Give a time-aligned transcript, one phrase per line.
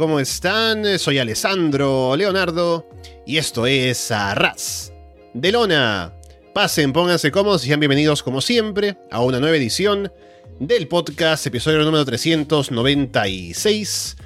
[0.00, 0.98] ¿cómo están?
[0.98, 2.88] Soy Alessandro Leonardo
[3.26, 4.94] y esto es Arras
[5.34, 6.14] de Lona.
[6.54, 10.10] Pasen, pónganse cómodos y sean bienvenidos como siempre a una nueva edición
[10.58, 14.16] del podcast, episodio número 396.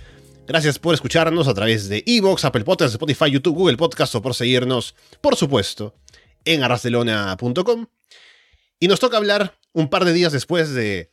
[0.46, 4.36] Gracias por escucharnos a través de Evox, Apple Podcasts, Spotify, YouTube, Google Podcasts o por
[4.36, 5.96] seguirnos, por supuesto,
[6.44, 7.86] en arrasdelona.com.
[8.78, 11.10] Y nos toca hablar un par de días después de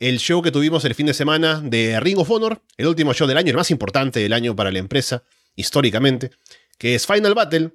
[0.00, 3.28] el show que tuvimos el fin de semana de Ring of Honor, el último show
[3.28, 6.30] del año, el más importante del año para la empresa, históricamente,
[6.78, 7.74] que es Final Battle,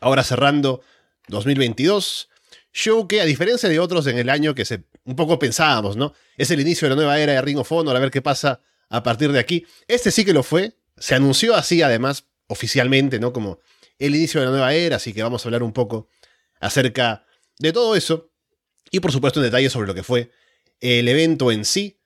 [0.00, 0.80] ahora cerrando
[1.28, 2.30] 2022.
[2.72, 6.14] Show que, a diferencia de otros en el año que se, un poco pensábamos, ¿no?
[6.38, 8.62] Es el inicio de la nueva era de Ring of Honor, a ver qué pasa
[8.88, 9.66] a partir de aquí.
[9.86, 13.34] Este sí que lo fue, se anunció así además oficialmente, ¿no?
[13.34, 13.60] Como
[13.98, 16.08] el inicio de la nueva era, así que vamos a hablar un poco
[16.60, 17.26] acerca
[17.58, 18.30] de todo eso
[18.90, 20.30] y por supuesto en detalle sobre lo que fue
[20.82, 21.98] el evento en sí.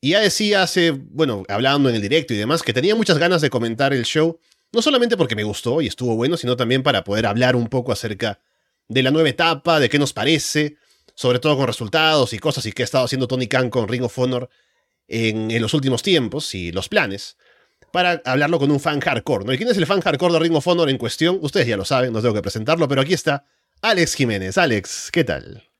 [0.00, 3.42] Y ya decía hace, bueno, hablando en el directo y demás, que tenía muchas ganas
[3.42, 4.40] de comentar el show,
[4.72, 7.92] no solamente porque me gustó y estuvo bueno, sino también para poder hablar un poco
[7.92, 8.40] acerca
[8.88, 10.76] de la nueva etapa, de qué nos parece,
[11.14, 14.02] sobre todo con resultados y cosas y qué ha estado haciendo Tony Khan con Ring
[14.02, 14.48] of Honor
[15.08, 17.36] en, los últimos tiempos y los planes,
[17.92, 19.52] para hablarlo con un fan hardcore, ¿no?
[19.52, 21.38] ¿Y quién es el fan hardcore de Ring of Honor en cuestión?
[21.42, 23.44] Ustedes ya lo saben, no tengo que presentarlo, pero aquí está
[23.82, 24.56] Alex Jiménez.
[24.58, 25.71] Alex, ¿qué tal?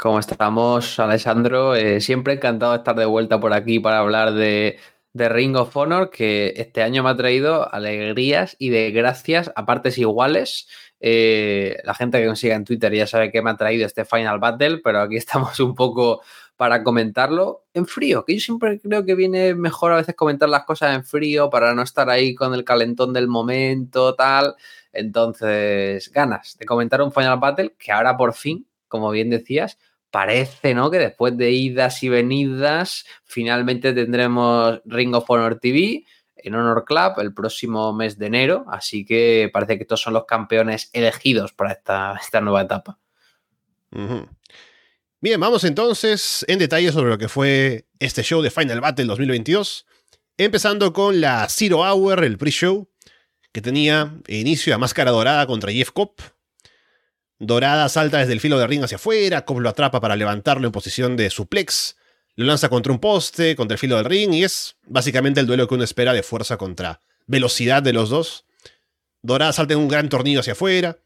[0.00, 1.74] ¿Cómo estamos, Alessandro?
[1.74, 4.78] Eh, siempre encantado de estar de vuelta por aquí para hablar de,
[5.12, 9.98] Ring of Honor, que este año me ha traído alegrías y de gracias a partes
[9.98, 10.68] iguales.
[11.00, 14.38] Eh, la gente que consiga en Twitter ya sabe que me ha traído este Final
[14.38, 16.22] Battle, pero aquí estamos un poco
[16.56, 20.64] para comentarlo en frío, que yo siempre creo que viene mejor a veces comentar las
[20.64, 24.54] cosas en frío para no estar ahí con el calentón del momento, tal.
[24.94, 29.76] Entonces, ganas de comentar un Final Battle que ahora por fin, como bien decías,
[30.10, 30.90] parece, ¿no?
[30.90, 36.04] Que después de idas y venidas, finalmente tendremos Ring of Honor TV
[36.36, 38.64] en Honor Club el próximo mes de enero.
[38.68, 42.98] Así que parece que estos son los campeones elegidos para esta, esta nueva etapa.
[45.20, 49.86] Bien, vamos entonces en detalle sobre lo que fue este show de Final Battle 2022.
[50.38, 52.88] Empezando con la Zero Hour, el pre-show,
[53.52, 56.14] que tenía inicio a Máscara Dorada contra Jeff Cobb,
[57.40, 60.72] Dorada salta desde el filo de ring hacia afuera, Cobb lo atrapa para levantarlo en
[60.72, 61.96] posición de suplex,
[62.36, 65.66] lo lanza contra un poste, contra el filo del ring, y es básicamente el duelo
[65.66, 68.44] que uno espera de fuerza contra velocidad de los dos.
[69.22, 70.98] Dorada salta en un gran tornillo hacia afuera,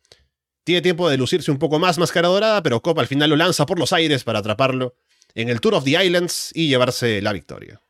[0.64, 3.64] tiene tiempo de lucirse un poco más máscara dorada, pero Cobb al final lo lanza
[3.64, 4.96] por los aires para atraparlo
[5.36, 7.80] en el Tour of the Islands y llevarse la victoria.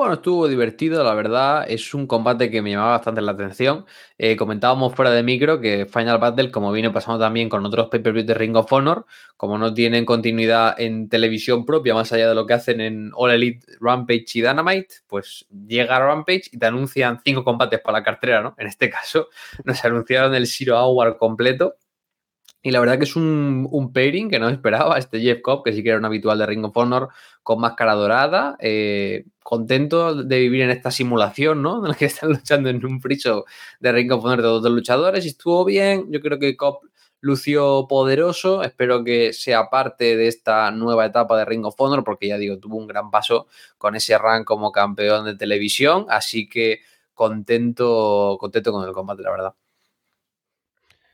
[0.00, 1.66] Bueno, estuvo divertido, la verdad.
[1.68, 3.84] Es un combate que me llamaba bastante la atención.
[4.16, 8.26] Eh, comentábamos fuera de micro que Final Battle, como viene pasando también con otros pay-per-views
[8.26, 9.04] de Ring of Honor,
[9.36, 13.32] como no tienen continuidad en televisión propia, más allá de lo que hacen en All
[13.32, 18.40] Elite, Rampage y Dynamite, pues llega Rampage y te anuncian cinco combates para la cartera,
[18.40, 18.54] ¿no?
[18.56, 19.28] En este caso,
[19.64, 21.74] nos anunciaron el Zero Hour completo
[22.62, 24.98] y la verdad que es un, pairing que no esperaba.
[24.98, 27.08] Este Jeff Cobb, que sí que era un habitual de Ring of Honor,
[27.42, 28.56] con máscara dorada.
[28.60, 31.78] Eh, contento de vivir en esta simulación, ¿no?
[31.84, 33.46] En la que están luchando en un friso
[33.80, 35.24] de Ring of Honor de dos luchadores.
[35.24, 36.12] Y estuvo bien.
[36.12, 36.80] Yo creo que Cobb
[37.20, 38.62] lució poderoso.
[38.62, 42.58] Espero que sea parte de esta nueva etapa de Ring of Honor, porque ya digo,
[42.58, 43.46] tuvo un gran paso
[43.78, 46.06] con ese rank como campeón de televisión.
[46.10, 46.80] Así que
[47.14, 49.54] contento, contento con el combate, la verdad.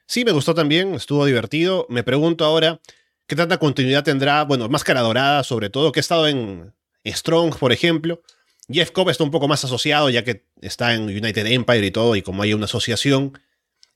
[0.06, 1.86] Sí, me gustó también, estuvo divertido.
[1.88, 2.80] Me pregunto ahora
[3.26, 6.72] qué tanta continuidad tendrá, bueno, Máscara Dorada sobre todo, que ha estado en
[7.04, 8.22] Strong, por ejemplo.
[8.68, 12.16] Jeff Cobb está un poco más asociado ya que está en United Empire y todo,
[12.16, 13.38] y como hay una asociación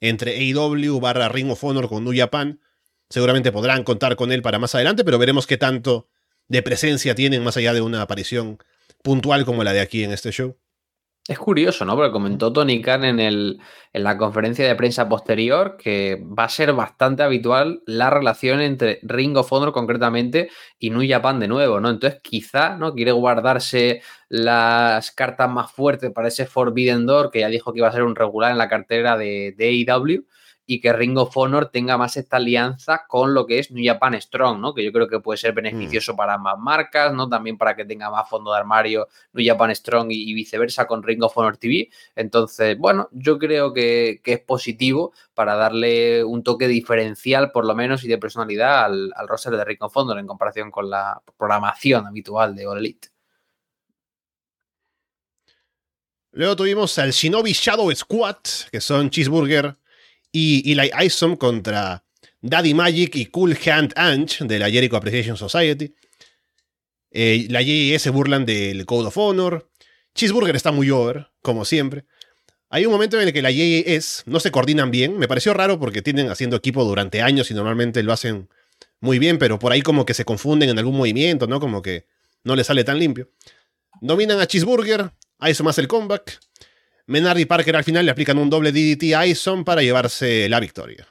[0.00, 2.60] entre AEW barra Ring of Honor con New Japan,
[3.08, 6.08] seguramente podrán contar con él para más adelante, pero veremos qué tanto
[6.48, 8.58] de presencia tienen más allá de una aparición
[9.02, 10.56] puntual como la de aquí en este show.
[11.28, 11.94] Es curioso, ¿no?
[11.94, 13.60] Porque comentó Tony Khan en, el,
[13.92, 18.98] en la conferencia de prensa posterior que va a ser bastante habitual la relación entre
[19.02, 21.90] Ring of Honor concretamente y New Japan de nuevo, ¿no?
[21.90, 22.94] Entonces quizá, ¿no?
[22.94, 27.88] Quiere guardarse las cartas más fuertes para ese Forbidden Door que ya dijo que iba
[27.88, 30.24] a ser un regular en la cartera de, de AEW
[30.70, 34.14] y que Ring of Honor tenga más esta alianza con lo que es New Japan
[34.22, 34.72] Strong, ¿no?
[34.72, 36.16] Que yo creo que puede ser beneficioso mm.
[36.16, 37.28] para más marcas, ¿no?
[37.28, 41.24] También para que tenga más fondo de armario New Japan Strong y, viceversa con Ring
[41.24, 41.90] of Honor TV.
[42.14, 48.04] Entonces, bueno, yo creo que, es positivo para darle un toque diferencial, por lo menos,
[48.04, 52.06] y de personalidad al, al roster de Ring of Honor en comparación con la programación
[52.06, 53.08] habitual de All Elite.
[56.30, 58.36] Luego tuvimos al Shinobi Shadow Squad,
[58.70, 59.74] que son Cheeseburger,
[60.32, 62.04] y Eli Isom contra
[62.40, 65.94] Daddy Magic y Cool Hand Ange de la Jericho Appreciation Society.
[67.10, 69.70] Eh, la JS burlan del Code of Honor.
[70.14, 72.04] Cheeseburger está muy over, como siempre.
[72.68, 75.18] Hay un momento en el que la JS no se coordinan bien.
[75.18, 78.48] Me pareció raro porque tienen haciendo equipo durante años y normalmente lo hacen
[79.00, 81.58] muy bien, pero por ahí como que se confunden en algún movimiento, ¿no?
[81.58, 82.06] Como que
[82.44, 83.30] no le sale tan limpio.
[84.00, 85.10] Dominan a Cheeseburger,
[85.40, 86.38] Ison más el comeback.
[87.10, 90.60] Menard y Parker al final le aplican un doble DDT a Ison para llevarse la
[90.60, 91.08] victoria.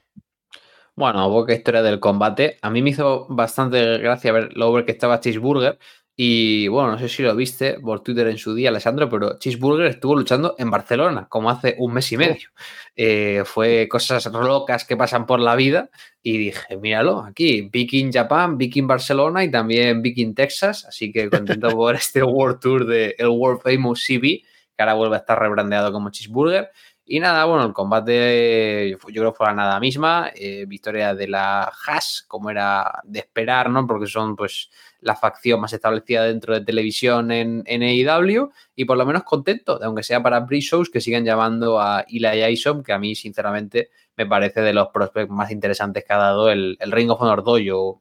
[0.96, 2.58] Bueno, poca historia del combate.
[2.62, 5.78] A mí me hizo bastante gracia ver lo over que estaba Cheeseburger.
[6.16, 9.88] Y bueno, no sé si lo viste por Twitter en su día, Alessandro, pero Cheeseburger
[9.88, 12.50] estuvo luchando en Barcelona, como hace un mes y medio.
[12.96, 15.90] Eh, fue cosas locas que pasan por la vida
[16.24, 20.86] y dije, míralo, aquí, Viking Japan, Viking Barcelona y también Viking Texas.
[20.86, 24.44] Así que contento por este World Tour del el World Famous CB,
[24.80, 26.72] que ahora vuelve a estar rebrandeado como Cheeseburger.
[27.04, 30.32] Y nada, bueno, el combate yo creo que fue la nada misma.
[30.34, 33.86] Eh, victoria de la Haas, como era de esperar, ¿no?
[33.86, 34.70] Porque son pues
[35.02, 38.52] la facción más establecida dentro de televisión en, en AEW.
[38.74, 42.82] Y por lo menos contento, aunque sea para pre-shows, que sigan llamando a Eli Isom,
[42.82, 46.78] que a mí, sinceramente, me parece de los prospectos más interesantes que ha dado el,
[46.80, 47.44] el Ring of Honor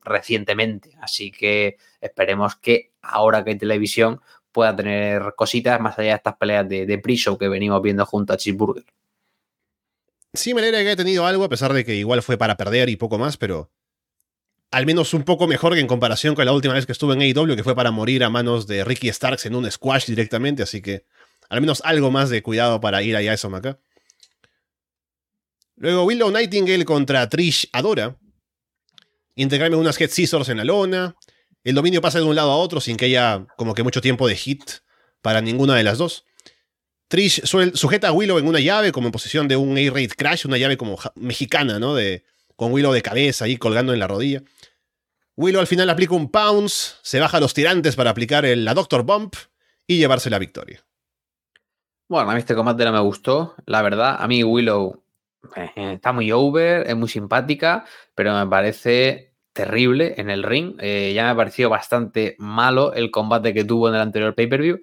[0.04, 0.92] recientemente.
[1.00, 4.20] Así que esperemos que ahora que hay televisión
[4.58, 8.32] pueda tener cositas más allá de estas peleas de, de pre-show que venimos viendo junto
[8.32, 8.84] a Cheeseburger.
[10.34, 12.88] Sí, me alegra que haya tenido algo, a pesar de que igual fue para perder
[12.88, 13.70] y poco más, pero
[14.72, 17.20] al menos un poco mejor que en comparación con la última vez que estuve en
[17.20, 20.82] AEW, que fue para morir a manos de Ricky Starks en un squash directamente, así
[20.82, 21.04] que
[21.48, 23.78] al menos algo más de cuidado para ir allá a eso acá.
[25.76, 28.16] Luego Willow Nightingale contra Trish Adora.
[29.36, 31.14] Integrarme unas Head Scissors en la lona.
[31.64, 34.28] El dominio pasa de un lado a otro sin que haya como que mucho tiempo
[34.28, 34.62] de hit
[35.22, 36.24] para ninguna de las dos.
[37.08, 40.58] Trish sujeta a Willow en una llave, como en posición de un A-Raid Crash, una
[40.58, 41.94] llave como mexicana, ¿no?
[41.94, 42.24] De,
[42.54, 44.42] con Willow de cabeza ahí colgando en la rodilla.
[45.36, 48.74] Willow al final aplica un Pounce, se baja a los tirantes para aplicar el, la
[48.74, 49.36] Doctor Bump
[49.86, 50.84] y llevarse la victoria.
[52.08, 54.16] Bueno, a mí este combate no me gustó, la verdad.
[54.18, 55.02] A mí Willow
[55.56, 57.84] eh, está muy over, es muy simpática,
[58.14, 59.27] pero me parece
[59.58, 60.76] terrible en el ring.
[60.78, 64.80] Eh, ya me ha parecido bastante malo el combate que tuvo en el anterior pay-per-view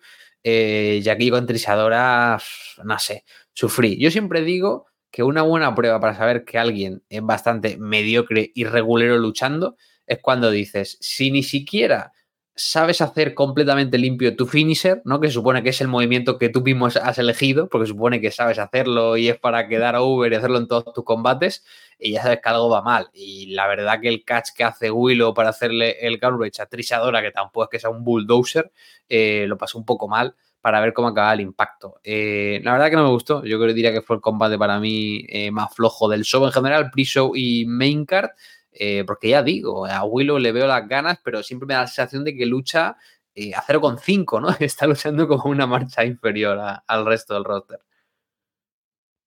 [0.48, 2.38] eh, ya que con Trisadora,
[2.84, 3.98] no sé, sufrí.
[4.00, 8.66] Yo siempre digo que una buena prueba para saber que alguien es bastante mediocre y
[8.66, 9.76] regulero luchando
[10.06, 12.12] es cuando dices, si ni siquiera
[12.56, 15.20] sabes hacer completamente limpio tu finisher, ¿no?
[15.20, 18.60] Que supone que es el movimiento que tú mismo has elegido, porque supone que sabes
[18.60, 21.66] hacerlo y es para quedar over y hacerlo en todos tus combates,
[22.00, 23.10] y ya sabes que algo va mal.
[23.14, 27.22] Y la verdad que el catch que hace Willow para hacerle el garbage a Trisadora,
[27.22, 28.72] que tampoco es que sea un bulldozer,
[29.10, 32.00] eh, lo pasó un poco mal para ver cómo acaba el impacto.
[32.04, 33.44] Eh, la verdad que no me gustó.
[33.46, 36.44] Yo creo que diría que fue el combate para mí eh, más flojo del show
[36.44, 38.32] en general, pre-show y main card.
[38.78, 41.88] Eh, porque ya digo, a Willow le veo las ganas, pero siempre me da la
[41.88, 42.98] sensación de que lucha
[43.34, 44.50] eh, a 0,5, ¿no?
[44.60, 47.80] Está luchando como una marcha inferior al resto del roster.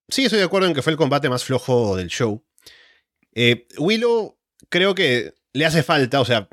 [0.07, 2.43] Sí, estoy de acuerdo en que fue el combate más flojo del show.
[3.33, 4.37] Eh, Willow
[4.69, 6.47] creo que le hace falta, o sea,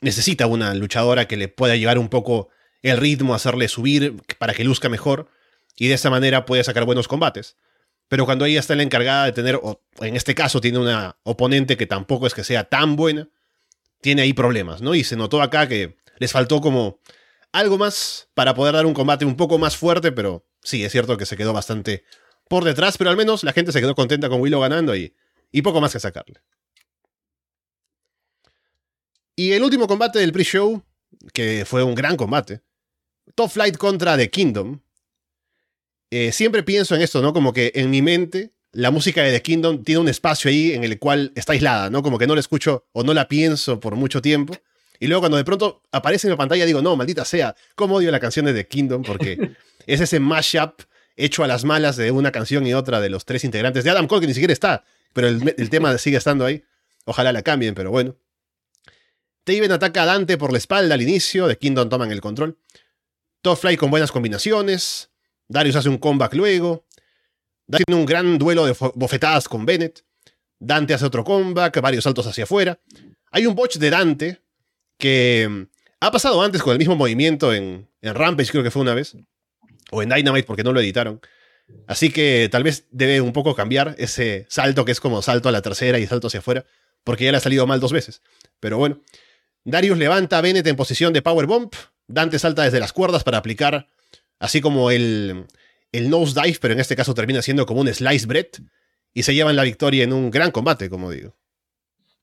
[0.00, 2.48] necesita una luchadora que le pueda llevar un poco
[2.82, 5.28] el ritmo, hacerle subir para que luzca mejor
[5.74, 7.56] y de esa manera puede sacar buenos combates.
[8.08, 11.76] Pero cuando ella está la encargada de tener, o en este caso tiene una oponente
[11.76, 13.28] que tampoco es que sea tan buena,
[14.00, 14.94] tiene ahí problemas, ¿no?
[14.94, 17.00] Y se notó acá que les faltó como
[17.52, 21.16] algo más para poder dar un combate un poco más fuerte, pero sí, es cierto
[21.16, 22.04] que se quedó bastante
[22.48, 25.16] por detrás, pero al menos la gente se quedó contenta con Willow ganando y,
[25.50, 26.40] y poco más que sacarle.
[29.34, 30.82] Y el último combate del pre-show,
[31.34, 32.62] que fue un gran combate,
[33.34, 34.80] Top Flight contra The Kingdom,
[36.10, 37.32] eh, siempre pienso en esto, ¿no?
[37.32, 40.84] Como que en mi mente la música de The Kingdom tiene un espacio ahí en
[40.84, 42.02] el cual está aislada, ¿no?
[42.02, 44.54] Como que no la escucho o no la pienso por mucho tiempo.
[45.00, 48.10] Y luego cuando de pronto aparece en la pantalla digo, no, maldita sea, ¿cómo odio
[48.10, 49.02] la canción de The Kingdom?
[49.02, 49.52] Porque
[49.86, 50.82] es ese mashup
[51.16, 54.06] hecho a las malas de una canción y otra de los tres integrantes de Adam
[54.06, 56.62] Cole, que ni siquiera está, pero el, el tema sigue estando ahí.
[57.06, 58.16] Ojalá la cambien, pero bueno.
[59.44, 62.58] Taven ataca a Dante por la espalda al inicio, The Kingdom toman el control.
[63.42, 65.10] Top Fly con buenas combinaciones.
[65.48, 66.86] Darius hace un comeback luego.
[67.66, 70.04] Darius tiene un gran duelo de bofetadas con Bennett.
[70.58, 72.78] Dante hace otro comeback, varios saltos hacia afuera.
[73.30, 74.40] Hay un botch de Dante
[74.98, 75.62] que mm,
[76.00, 79.16] ha pasado antes con el mismo movimiento en, en Rampage, creo que fue una vez.
[79.90, 81.20] O en Dynamite porque no lo editaron.
[81.86, 85.52] Así que tal vez debe un poco cambiar ese salto que es como salto a
[85.52, 86.64] la tercera y salto hacia afuera.
[87.04, 88.22] Porque ya le ha salido mal dos veces.
[88.60, 89.00] Pero bueno.
[89.64, 91.72] Darius levanta a Bennett en posición de Power Bomb.
[92.06, 93.88] Dante salta desde las cuerdas para aplicar
[94.38, 95.46] así como el,
[95.92, 98.48] el nose dive, pero en este caso termina siendo como un slice bread,
[99.14, 101.34] y se llevan la victoria en un gran combate, como digo.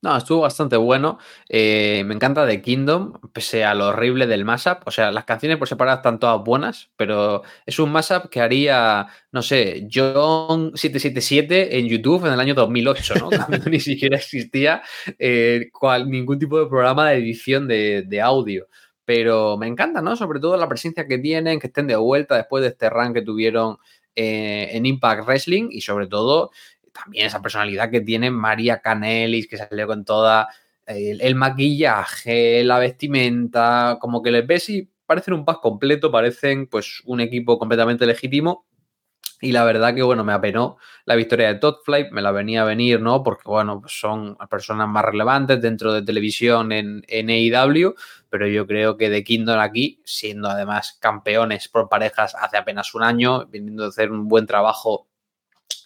[0.03, 1.17] No, estuvo bastante bueno.
[1.47, 4.85] Eh, me encanta The Kingdom, pese a lo horrible del mashup.
[4.85, 9.07] O sea, las canciones por separado están todas buenas, pero es un mashup que haría,
[9.31, 13.29] no sé, John777 en YouTube en el año 2008, ¿no?
[13.47, 14.83] Cuando ni siquiera existía
[15.17, 15.71] eh,
[16.05, 18.67] ningún tipo de programa de edición de, de audio
[19.05, 20.15] pero me encanta, ¿no?
[20.15, 23.21] Sobre todo la presencia que tienen, que estén de vuelta después de este run que
[23.21, 23.77] tuvieron
[24.15, 26.51] eh, en Impact Wrestling y sobre todo
[26.93, 30.47] también esa personalidad que tiene María Canelis, que salió con toda
[30.85, 37.01] el, maquillaje, la vestimenta, como que les ves y parecen un pack completo, parecen pues
[37.05, 38.65] un equipo completamente legítimo.
[39.43, 42.61] Y la verdad que, bueno, me apenó la victoria de Todd Flight, me la venía
[42.61, 43.23] a venir, ¿no?
[43.23, 47.93] Porque, bueno, son personas más relevantes dentro de televisión en, en AEW,
[48.29, 53.03] pero yo creo que The Kingdom aquí, siendo además campeones por parejas hace apenas un
[53.03, 55.09] año, viniendo a hacer un buen trabajo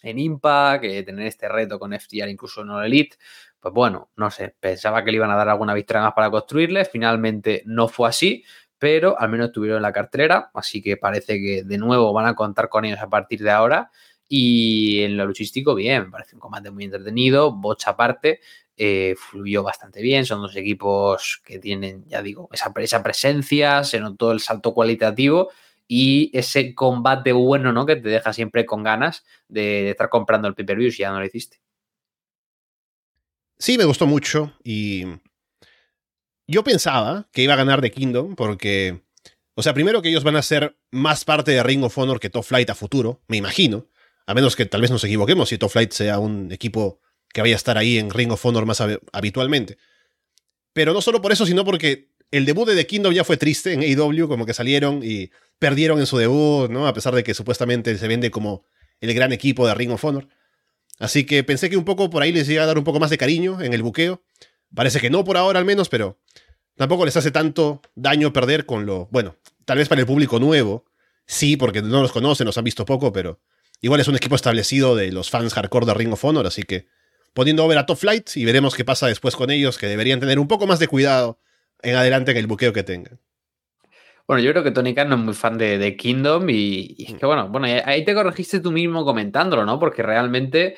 [0.04, 3.16] en Impact, que tener este reto con FTR incluso en Elite,
[3.58, 6.84] pues bueno, no sé, pensaba que le iban a dar alguna victoria más para construirle,
[6.84, 8.44] finalmente no fue así,
[8.78, 12.34] pero al menos estuvieron en la cartelera, así que parece que de nuevo van a
[12.34, 13.90] contar con ellos a partir de ahora.
[14.28, 18.40] Y en lo luchístico, bien, parece un combate muy entretenido, bocha aparte,
[18.76, 24.30] eh, fluyó bastante bien, son dos equipos que tienen, ya digo, esa, presencia, se notó
[24.30, 25.50] el salto cualitativo
[25.88, 27.86] y ese combate bueno, ¿no?
[27.86, 31.26] Que te deja siempre con ganas de, estar comprando el pay-per-view si ya no lo
[31.26, 31.58] hiciste.
[33.58, 35.06] Sí, me gustó mucho y
[36.48, 39.02] yo pensaba que iba a ganar The Kingdom porque,
[39.54, 42.30] o sea, primero que ellos van a ser más parte de Ring of Honor que
[42.30, 43.86] Top Flight a futuro, me imagino,
[44.26, 47.00] a menos que tal vez nos equivoquemos y Top Flight sea un equipo
[47.32, 49.76] que vaya a estar ahí en Ring of Honor más habitualmente.
[50.72, 53.72] Pero no solo por eso, sino porque el debut de The Kingdom ya fue triste
[53.72, 56.86] en AEW, como que salieron y perdieron en su debut, ¿no?
[56.86, 58.64] A pesar de que supuestamente se vende como
[59.00, 60.28] el gran equipo de Ring of Honor.
[60.98, 63.10] Así que pensé que un poco por ahí les iba a dar un poco más
[63.10, 64.22] de cariño en el buqueo.
[64.74, 66.18] Parece que no por ahora al menos, pero
[66.76, 69.08] tampoco les hace tanto daño perder con lo...
[69.10, 70.84] Bueno, tal vez para el público nuevo,
[71.26, 73.40] sí, porque no los conocen, los han visto poco, pero
[73.80, 76.86] igual es un equipo establecido de los fans hardcore de Ring of Honor, así que
[77.32, 80.38] poniendo over a Top Flight y veremos qué pasa después con ellos, que deberían tener
[80.38, 81.38] un poco más de cuidado
[81.82, 83.20] en adelante en el buqueo que tengan.
[84.28, 87.24] Bueno, yo creo que Tony Khan no es muy fan de, Kingdom y, y, que
[87.24, 89.78] bueno, bueno, ahí te corregiste tú mismo comentándolo, ¿no?
[89.78, 90.76] Porque realmente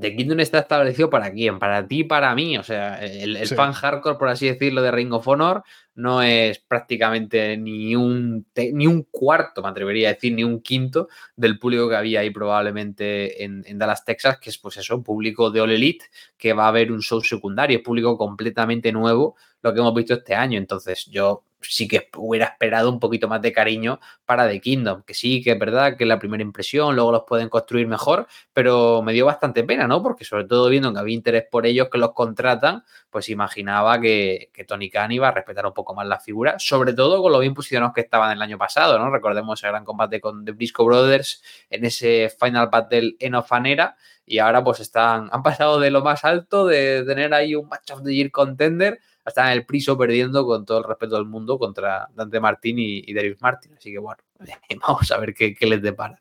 [0.00, 2.58] The Kingdom está establecido para quién, para ti, para mí.
[2.58, 5.62] O sea, el, fan hardcore, por así decirlo, de Ring of Honor
[5.98, 11.08] no es prácticamente ni un, ni un cuarto, me atrevería a decir, ni un quinto
[11.34, 15.60] del público que había ahí probablemente en, Dallas, Texas, que es pues eso, público de
[15.60, 16.04] All Elite,
[16.36, 20.36] que va a haber un show secundario, público completamente nuevo, lo que hemos visto este
[20.36, 20.56] año.
[20.56, 25.14] Entonces, yo sí que hubiera esperado un poquito más de cariño para The Kingdom, que
[25.14, 29.12] sí, que es verdad que la primera impresión, luego los pueden construir mejor, pero me
[29.12, 30.02] dio bastante pena, ¿no?
[30.02, 34.50] Porque sobre todo viendo que había interés por ellos que los contratan, pues imaginaba que,
[34.66, 37.54] Tony Khan iba a respetar un poco más la figura, sobre todo con lo bien
[37.54, 39.10] posicionados que estaban el año pasado, ¿no?
[39.10, 44.38] Recordemos el gran combate con The Briscoe Brothers en ese Final Battle en Ofanera y
[44.38, 48.02] ahora pues están, han pasado de lo más alto, de tener ahí un match of
[48.02, 52.08] the year contender, están en el priso perdiendo con todo el respeto del mundo contra
[52.14, 53.74] Dante Martín y, y Darius Martin.
[53.76, 54.22] Así que bueno,
[54.86, 56.20] vamos a ver qué, les depara.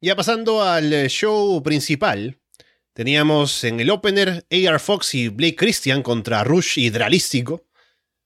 [0.00, 2.38] Ya pasando al eh, show principal,
[2.96, 7.66] teníamos en el opener AR Fox y Blake Christian contra Rush y Dralístico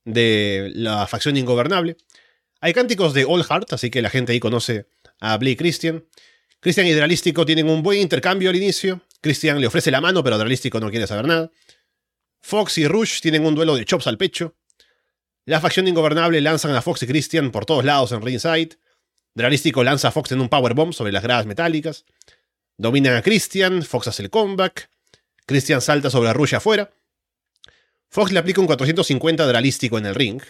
[0.05, 1.97] de la facción ingobernable.
[2.61, 4.87] Hay cánticos de All Heart, así que la gente ahí conoce
[5.19, 6.05] a Blake Christian.
[6.61, 9.01] Christian y Dralístico tienen un buen intercambio al inicio.
[9.19, 11.51] Christian le ofrece la mano, pero Dralístico no quiere saber nada.
[12.39, 14.55] Fox y Rush tienen un duelo de chops al pecho.
[15.43, 18.77] La facción ingobernable lanzan a Fox y Christian por todos lados en ringside.
[19.35, 22.05] Dralístico lanza a Fox en un powerbomb sobre las gradas metálicas.
[22.81, 24.89] Dominan a Christian, Fox hace el comeback.
[25.45, 26.89] Christian salta sobre Rush afuera.
[28.09, 30.41] Fox le aplica un 450 Dralístico en el ring.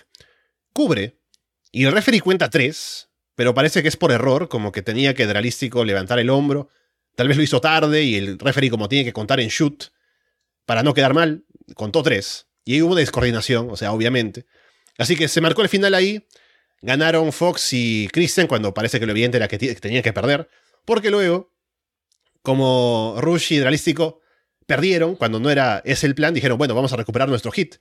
[0.72, 1.18] Cubre.
[1.74, 5.28] Y el referee cuenta 3, pero parece que es por error, como que tenía que
[5.28, 6.70] Dralístico levantar el hombro.
[7.18, 9.92] Tal vez lo hizo tarde y el referee como tiene que contar en shoot,
[10.66, 11.44] para no quedar mal,
[11.76, 12.48] contó tres.
[12.64, 14.46] Y ahí hubo descoordinación, o sea, obviamente.
[14.98, 16.26] Así que se marcó el final ahí.
[16.82, 20.48] Ganaron Fox y Christian cuando parece que lo evidente era que tenía que perder.
[20.86, 21.52] Porque luego,
[22.42, 23.64] como Rush y
[24.66, 27.76] perdieron cuando no era ese el plan, dijeron, bueno, vamos a recuperar nuestro hit.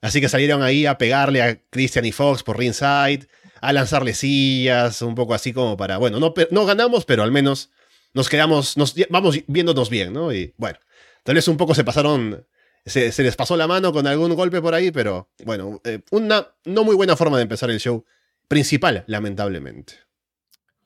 [0.00, 3.26] Así que salieron ahí a pegarle a Christian y Fox por ringside,
[3.60, 7.70] a lanzarle sillas, un poco así como para, bueno, no, no ganamos, pero al menos
[8.14, 10.32] nos quedamos, nos, vamos viéndonos bien, ¿no?
[10.32, 10.78] Y bueno,
[11.24, 12.46] tal vez un poco se pasaron
[12.88, 16.84] se, les pasó la mano con algún golpe por ahí, pero bueno, eh, una no
[16.84, 18.04] muy buena forma de empezar el show
[18.48, 19.94] principal, lamentablemente.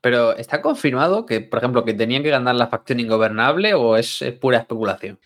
[0.02, 4.23] Pero ¿está confirmado que, por ejemplo, que tenían que ganar la facción ingobernable o es,
[4.40, 5.18] pura especulación?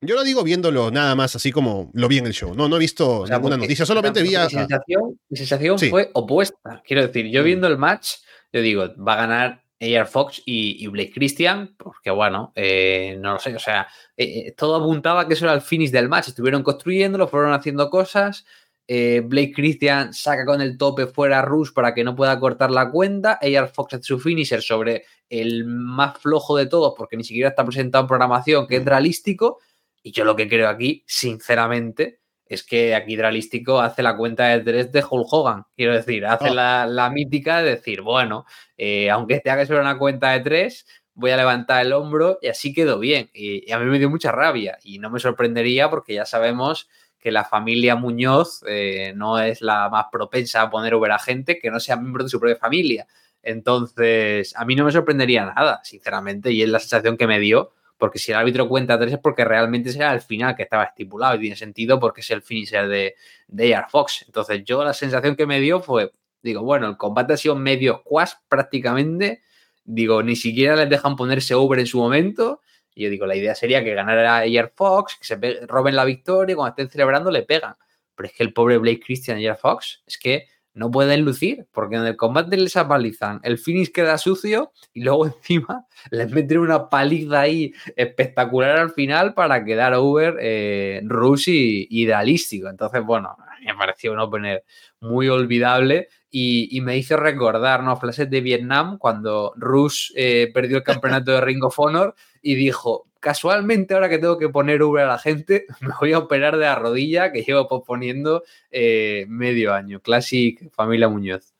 [0.00, 2.54] Yo lo digo viéndolo nada más así como lo vi en el show.
[2.54, 4.44] No, no he visto ninguna noticia, solamente vi a.
[4.44, 6.82] Mi sensación, mi sensación fue opuesta.
[6.86, 7.44] Quiero decir, yo mm.
[7.44, 8.12] viendo el match,
[8.52, 13.38] yo digo, va a ganar Air Fox y, Blake Christian, porque bueno, eh, no lo
[13.38, 16.28] sé, o sea, eh, eh, todo apuntaba que eso era el finish del match.
[16.28, 18.44] Estuvieron construyéndolo, fueron haciendo cosas.
[18.86, 22.90] Blake Christian saca con el tope fuera a Rush para que no pueda cortar la
[22.90, 23.38] cuenta.
[23.40, 27.64] Air Fox hace su finisher sobre el más flojo de todos, porque ni siquiera está
[27.64, 29.60] presentado en programación, que es realístico.
[30.02, 34.60] Y yo lo que creo aquí, sinceramente, es que aquí Dralístico hace la cuenta de
[34.60, 35.64] tres de Hulk Hogan.
[35.74, 36.54] Quiero decir, hace oh.
[36.54, 38.44] la, mítica de decir, bueno,
[38.76, 42.48] eh, aunque tenga que ser una cuenta de tres, voy a levantar el hombro y
[42.48, 43.30] así quedó bien.
[43.32, 46.88] Y, a mí me dio mucha rabia y no me sorprendería porque ya sabemos
[47.24, 51.58] que la familia Muñoz eh, no es la más propensa a poner over a gente
[51.58, 53.06] que no sea miembro de su propia familia.
[53.42, 57.72] Entonces, a mí no me sorprendería nada, sinceramente, y es la sensación que me dio
[57.96, 61.36] porque si el árbitro cuenta tres es porque realmente será el final que estaba estipulado
[61.36, 63.14] y tiene sentido porque es el finisher de,
[63.48, 64.24] de Air Fox.
[64.26, 66.12] Entonces yo la sensación que me dio fue,
[66.42, 69.40] digo, bueno, el combate ha sido medio squash prácticamente,
[69.84, 72.60] digo, ni siquiera les dejan ponerse over en su momento.
[72.94, 76.52] Y yo digo, la idea sería que ganara Air Fox, que se roben la victoria
[76.52, 77.74] y cuando estén celebrando le pegan.
[78.14, 81.96] Pero es que el pobre Blake Christian y Fox, es que no pueden lucir, porque
[81.96, 86.88] en el combate les apalizan, el finish queda sucio y luego encima les meten una
[86.88, 92.68] paliza ahí espectacular al final para quedar over eh, Rush y, idealístico.
[92.68, 94.64] Entonces, bueno, me pareció un opener
[95.00, 97.96] muy olvidable y, me hizo recordar, ¿no?
[97.96, 103.08] Flashes de Vietnam cuando Rush eh, perdió el campeonato de Ring of Honor y dijo,
[103.20, 106.66] casualmente ahora que tengo que poner Uber a la gente, me voy a operar de
[106.66, 110.00] la rodilla que llevo posponiendo eh, medio año.
[110.00, 111.54] Classic Familia Muñoz.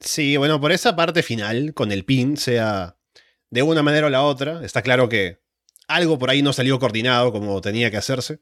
[0.00, 2.96] Sí, bueno, por esa parte final, con el pin, sea
[3.48, 5.38] de una manera o la otra, está claro que
[5.86, 8.40] algo por ahí no salió coordinado como tenía que hacerse.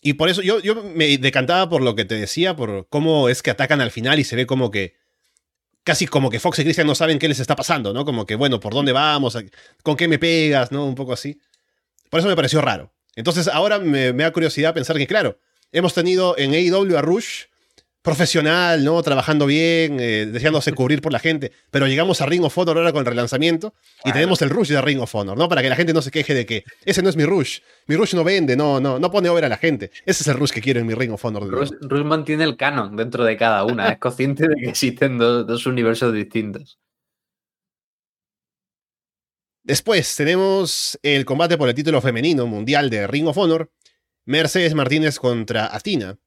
[0.00, 3.42] Y por eso yo, yo me decantaba por lo que te decía, por cómo es
[3.42, 4.96] que atacan al final y se ve como que
[5.88, 8.04] casi como que Fox y Christian no saben qué les está pasando, ¿no?
[8.04, 9.38] Como que, bueno, ¿por dónde vamos?
[9.82, 10.70] ¿Con qué me pegas?
[10.70, 10.84] ¿No?
[10.84, 11.40] Un poco así.
[12.10, 12.92] Por eso me pareció raro.
[13.16, 15.38] Entonces ahora me, da curiosidad pensar que, claro,
[15.72, 17.44] hemos tenido en AEW a Rush
[18.08, 19.02] profesional, ¿no?
[19.02, 21.52] Trabajando bien, eh, deseándose cubrir por la gente.
[21.70, 24.80] Pero llegamos a Ring of Honor ahora con el relanzamiento y tenemos el Rush de
[24.80, 25.46] Ring of Honor, ¿no?
[25.46, 27.58] Para que la gente no se queje de que ese no es mi Rush.
[27.86, 29.90] Mi Rush no vende, no, no, no pone over a la gente.
[30.06, 31.50] Ese es el Rush que quiero en mi Ring of Honor.
[31.50, 33.88] Rush, mantiene el canon dentro de cada una.
[33.88, 36.78] es consciente de que existen dos, universos distintos.
[39.62, 43.70] Después tenemos el combate por el título femenino mundial de Ring of Honor.
[44.24, 46.18] Mercedes Martínez contra Athena.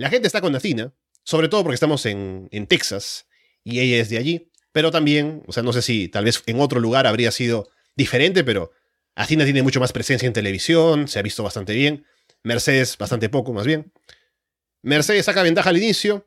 [0.00, 3.26] La gente está con Athena, sobre todo porque estamos en, Texas
[3.62, 6.58] y ella es de allí, pero también, o sea, no sé si tal vez en
[6.58, 8.72] otro lugar habría sido diferente, pero
[9.14, 12.06] Athena tiene mucho más presencia en televisión, se ha visto bastante bien,
[12.42, 13.92] Mercedes bastante poco más bien.
[14.80, 16.26] Mercedes saca ventaja al inicio,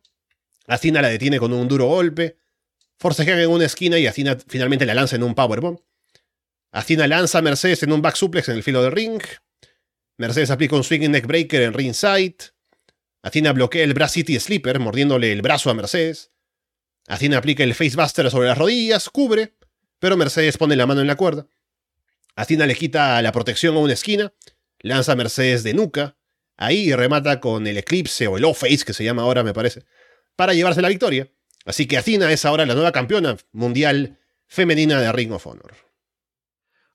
[0.67, 2.37] Athena la detiene con un duro golpe,
[2.99, 5.79] forcejean en una esquina y Athena finalmente la lanza en un powerbomb.
[6.71, 9.19] Athena lanza a Mercedes en un back suplex en el filo del ring.
[10.19, 12.52] Mercedes aplica un swinging neck breaker en ringside.
[13.23, 16.31] Athena bloquea el Brass City Sleeper, mordiéndole el brazo a Mercedes.
[17.07, 19.55] Athena aplica el Facebuster sobre las rodillas, cubre,
[19.99, 21.47] pero Mercedes pone la mano en la cuerda.
[22.35, 24.33] Athena le quita la protección a una esquina,
[24.79, 26.17] lanza a Mercedes de nuca,
[26.57, 29.85] ahí remata con el Eclipse o el O-Face, que se llama ahora, me parece,
[30.35, 31.31] para llevarse la victoria.
[31.65, 35.73] Así que Athena es ahora la nueva campeona mundial femenina de Ring of Honor.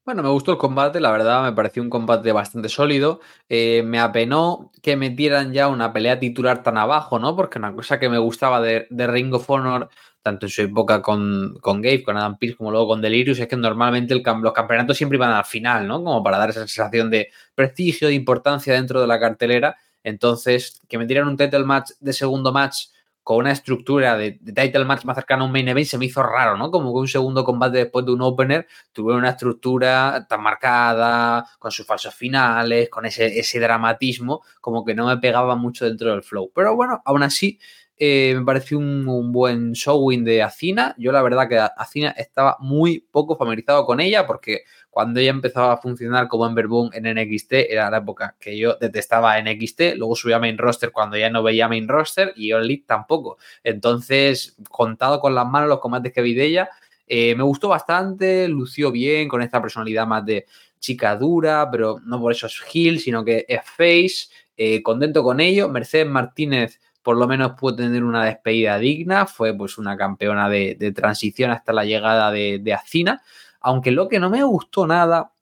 [0.09, 3.21] Bueno, me gustó el combate, la verdad me pareció un combate bastante sólido.
[3.47, 7.37] Eh, me apenó que metieran ya una pelea titular tan abajo, ¿no?
[7.37, 9.91] Porque una cosa que me gustaba de, Ring of Honor,
[10.23, 13.49] tanto en su época con, con Gabe, con Adam Pearce, como luego con Delirious, es
[13.49, 16.03] que normalmente el, los campeonatos siempre iban al final, ¿no?
[16.03, 19.77] Como para dar esa sensación de prestigio, de importancia dentro de la cartelera.
[20.03, 22.87] Entonces, que metieran un title match de segundo match
[23.29, 26.23] con una estructura de, title match más cercana a un main event se me hizo
[26.23, 26.71] raro, ¿no?
[26.71, 31.71] Como que un segundo combate después de un opener tuviera una estructura tan marcada, con
[31.71, 36.23] sus falsos finales, con ese, ese dramatismo, como que no me pegaba mucho dentro del
[36.23, 36.51] flow.
[36.55, 37.59] Pero bueno, aún así
[37.99, 40.95] eh, me pareció un, buen showing de Acina.
[40.99, 45.73] Yo la verdad que Acina estaba muy poco familiarizado con ella porque cuando ella empezaba
[45.73, 50.15] a funcionar como Ember Boom en NXT era la época que yo detestaba NXT, luego
[50.15, 53.39] subía a main roster cuando ya no veía main roster y Elite tampoco.
[53.65, 56.71] Entonces, contado con las manos los combates que vi de ella,
[57.07, 60.47] eh, me gustó bastante, lució bien con esta personalidad más de
[60.79, 64.29] chica dura, pero no por eso es heel, sino que es face.
[64.57, 65.69] Eh, contento con ello.
[65.69, 70.93] Mercedes Martínez por lo menos pudo tener una despedida digna, fue pues una campeona de,
[70.95, 73.23] transición hasta la llegada de, de Acina,
[73.61, 75.33] aunque lo que no me gustó nada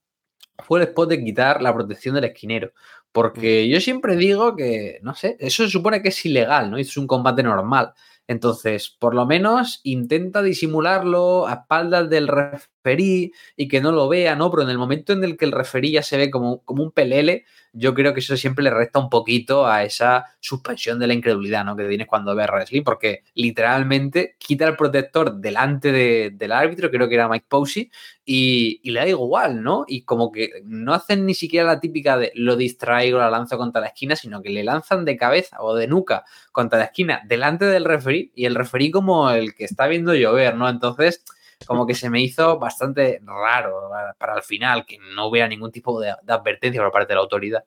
[0.61, 2.71] fue el spot de quitar la protección del esquinero.
[3.11, 6.77] Porque yo siempre digo que, no sé, eso se supone que es ilegal, ¿no?
[6.77, 7.95] Es un combate normal.
[8.29, 14.37] Entonces, por lo menos intenta disimularlo a espaldas del referí y que no lo vea,
[14.37, 14.53] ¿no?
[14.53, 16.93] Pero en el momento en el que el referí ya se ve como, como un
[16.93, 17.45] pelele,
[17.79, 21.65] yo creo que eso siempre le resta un poquito a esa suspensión de la incredulidad,
[21.65, 21.77] ¿no?
[21.77, 27.15] Que tienes cuando ves wrestling, porque literalmente quita el protector delante del árbitro, creo que
[27.15, 27.91] era Mike Posey,
[28.25, 29.85] y, le da igual, ¿no?
[29.87, 33.81] Y como que no hacen ni siquiera la típica de lo distraigo, la lanzo contra
[33.81, 37.67] la esquina, sino que le lanzan de cabeza o de nuca contra la esquina delante
[37.67, 40.69] del referí, y el referí como el que está viendo llover, ¿no?
[40.69, 41.23] Entonces
[41.65, 46.01] como que se me hizo bastante raro para, el final que no hubiera ningún tipo
[46.01, 47.65] de, advertencia por parte de la autoridad.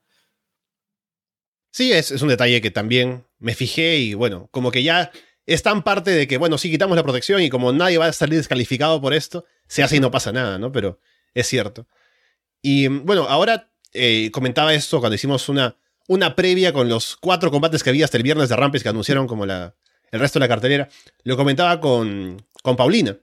[1.72, 5.12] Sí, es, es, un detalle que también me fijé y bueno, como que ya
[5.46, 8.14] es tan parte de que, bueno, sí quitamos la protección y como nadie va a
[8.14, 10.72] salir descalificado por esto, se hace y no pasa nada, ¿no?
[10.72, 11.00] Pero
[11.34, 11.88] es cierto.
[12.62, 15.76] Y bueno, ahora eh, comentaba esto cuando hicimos una,
[16.08, 19.28] una previa con los cuatro combates que había hasta el viernes de Rampage que anunciaron
[19.28, 19.76] como la,
[20.12, 20.90] el resto de la cartelera.
[21.24, 23.18] Lo comentaba con, con Paulina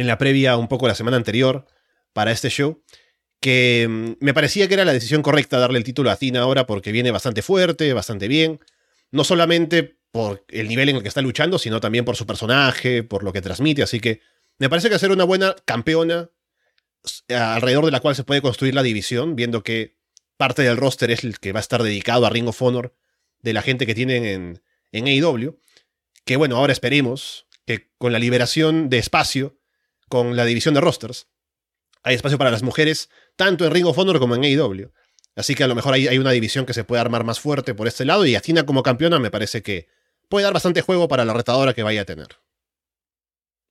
[0.00, 1.66] en la previa un poco la semana anterior
[2.12, 2.82] para este show,
[3.40, 6.66] que mm, me parecía que era la decisión correcta darle el título a Tina ahora
[6.66, 8.60] porque viene bastante fuerte, bastante bien,
[9.10, 13.02] no solamente por el nivel en el que está luchando, sino también por su personaje,
[13.02, 14.20] por lo que transmite, así que
[14.58, 16.30] me parece que ser una buena campeona
[17.28, 19.98] alrededor de la cual se puede construir la división, viendo que
[20.36, 22.94] parte del roster es el que va a estar dedicado a Ring of Honor
[23.40, 25.58] de la gente que tienen en, en AEW,
[26.24, 29.57] que bueno, ahora esperemos que con la liberación de espacio
[30.08, 31.28] con la división de rosters.
[32.02, 34.90] Hay espacio para las mujeres, tanto en Ring of Honor como en AEW.
[35.36, 37.74] Así que a lo mejor hay, hay una división que se puede armar más fuerte
[37.74, 39.88] por este lado y Athena como campeona me parece que
[40.28, 42.28] puede dar bastante juego para la retadora que vaya a tener.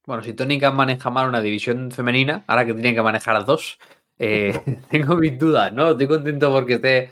[0.06, 3.46] Bueno, si Tony Khan maneja mal una división femenina, ahora que tiene que manejar las
[3.46, 3.78] dos,
[4.18, 4.58] eh,
[4.90, 5.92] tengo mis dudas, ¿no?
[5.92, 7.12] Estoy contento porque esté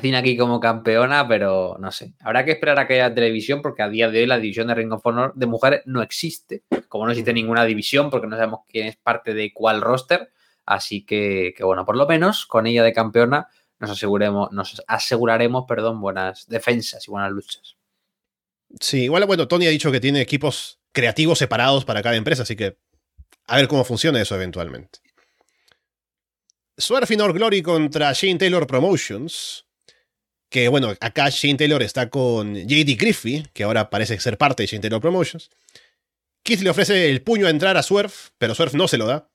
[0.00, 2.14] Cine aquí como campeona, pero no sé.
[2.20, 4.74] Habrá que esperar a que haya televisión porque a día de hoy la división de
[4.74, 6.64] Ring of Honor de mujeres no existe.
[6.88, 10.32] Como no existe ninguna división porque no sabemos quién es parte de cuál roster.
[10.64, 13.46] Así que, bueno, por lo menos con ella de campeona
[13.78, 17.76] nos aseguremos, nos aseguraremos, perdón, buenas defensas y buenas luchas.
[18.80, 22.56] Sí, igual, bueno, Tony ha dicho que tiene equipos creativos separados para cada empresa, así
[22.56, 22.78] que
[23.46, 24.98] a ver cómo funciona eso eventualmente.
[26.76, 29.65] Swerve Glory contra Shane Taylor Promotions
[30.56, 34.66] que bueno, acá Shane Taylor está con JD Griffey, que ahora parece ser parte de
[34.68, 35.50] Shane Taylor Promotions.
[36.42, 39.28] Keith le ofrece el puño a entrar a Swerve, pero Swerve no se lo da.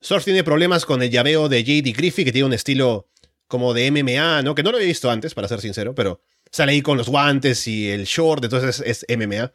[0.00, 3.08] Swerve tiene problemas con el llaveo de JD Griffey, que tiene un estilo
[3.46, 4.56] como de MMA, ¿no?
[4.56, 6.20] Que no lo había visto antes, para ser sincero, pero
[6.50, 9.52] sale ahí con los guantes y el short, entonces es, MMA.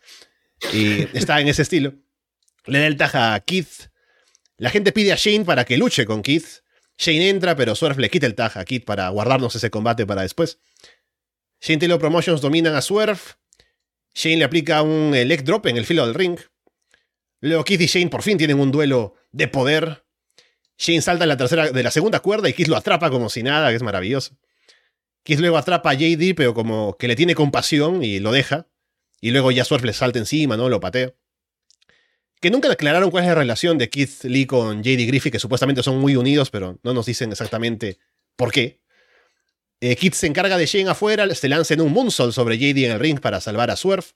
[0.71, 1.93] Y está en ese estilo.
[2.67, 3.89] Le da el taja a Keith.
[4.55, 6.61] La gente pide a Shane para que luche con Keith.
[6.99, 10.23] Shane entra, pero Swerve le quita el tag a Kid para guardarnos ese combate para
[10.23, 10.59] después.
[11.62, 13.21] Shane Taylor Promotions dominan a Swerve.
[14.13, 16.38] Shane le aplica un leg drop en el filo del ring.
[17.39, 20.03] Luego Keith y Shane por fin tienen un duelo de poder.
[20.77, 23.43] Shane salta en la tercera, de la segunda cuerda y Keith lo atrapa como si
[23.43, 24.38] nada, que es maravilloso.
[25.23, 28.67] Keith luego atrapa a JD, pero como que le tiene compasión y lo deja.
[29.21, 30.67] Y luego ya Swerve le salta encima, ¿no?
[30.67, 31.13] Lo patea
[32.39, 35.84] que nunca aclararon cuál es la relación de Keith Lee con JD Griffith, que supuestamente
[35.84, 37.99] son muy unidos, pero no nos dicen exactamente
[38.36, 38.80] por qué.
[39.82, 42.91] Eh, Keith se encarga de Shane afuera, se lanza en un moonsault sobre JD en
[42.91, 44.08] el ring para salvar a Swerve.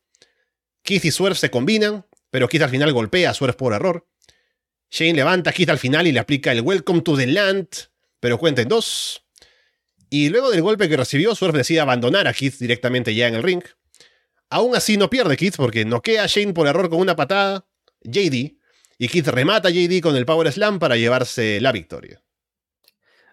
[0.84, 4.08] Keith y Swerve se combinan, pero Keith al final golpea a Swerve por error.
[4.90, 7.68] Shane levanta a Keith al final y le aplica el Welcome to the Land,
[8.20, 9.26] pero cuenta en dos.
[10.10, 13.44] Y luego del golpe que recibió, Swerve decide abandonar a Keith directamente ya en el
[13.44, 13.64] ring.
[14.50, 17.66] Aún así no pierde Keith porque noquea a Shane por error con una patada,
[18.04, 18.58] JD,
[18.98, 22.22] y Keith remata a JD con el Power Slam para llevarse la victoria.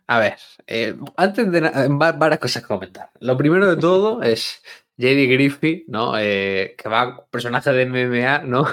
[0.06, 3.10] A ver, eh, antes de varias cosas que comentar.
[3.20, 4.62] Lo primero de todo es
[4.96, 6.18] JD Griffith, ¿no?
[6.18, 8.66] Eh, que va personaje de MMA, ¿no?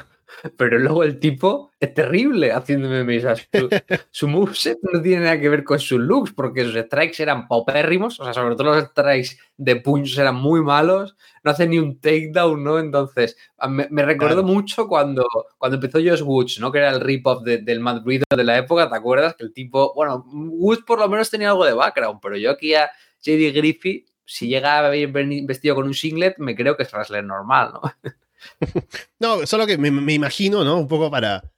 [0.58, 3.36] Pero luego el tipo es terrible haciendo MMA.
[3.36, 3.70] su,
[4.12, 8.20] su, moveset no tiene nada que ver con sus looks, porque sus strikes eran paupérrimos,
[8.20, 12.00] o sea, sobre todo los strikes de puños eran muy malos, no hace ni un
[12.00, 12.80] takedown, ¿no?
[12.80, 13.38] Entonces,
[13.70, 15.26] me, me recordó mucho cuando,
[15.58, 16.72] cuando empezó Josh Woods, ¿no?
[16.72, 19.36] Que era el rip-off del Mad Breeder de la época, ¿te acuerdas?
[19.36, 22.76] Que el tipo, bueno, Woods por lo menos tenía algo de background, pero yo aquí
[22.76, 22.90] a
[23.22, 27.24] JD Griffith, si llega a venir vestido con un singlet, me creo que es wrestler
[27.24, 27.82] normal, ¿no?
[29.20, 30.78] no, solo que me, imagino, ¿no?
[30.78, 31.52] Un poco para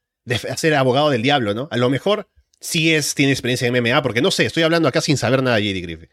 [0.57, 1.67] ser abogado del diablo, ¿no?
[1.71, 5.01] A lo mejor sí es, tiene experiencia en MMA, porque no sé, estoy hablando acá
[5.01, 6.09] sin saber nada de JD Griffith.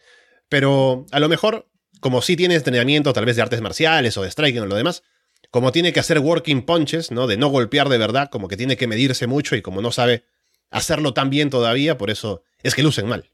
[0.48, 1.68] Pero a lo mejor,
[2.00, 5.02] como sí tiene entrenamiento tal vez de artes marciales o de striking o lo demás,
[5.50, 7.26] como tiene que hacer working punches, ¿no?
[7.26, 10.24] De no golpear de verdad, como que tiene que medirse mucho y como no sabe
[10.70, 13.30] hacerlo tan bien todavía, por eso es que lucen mal.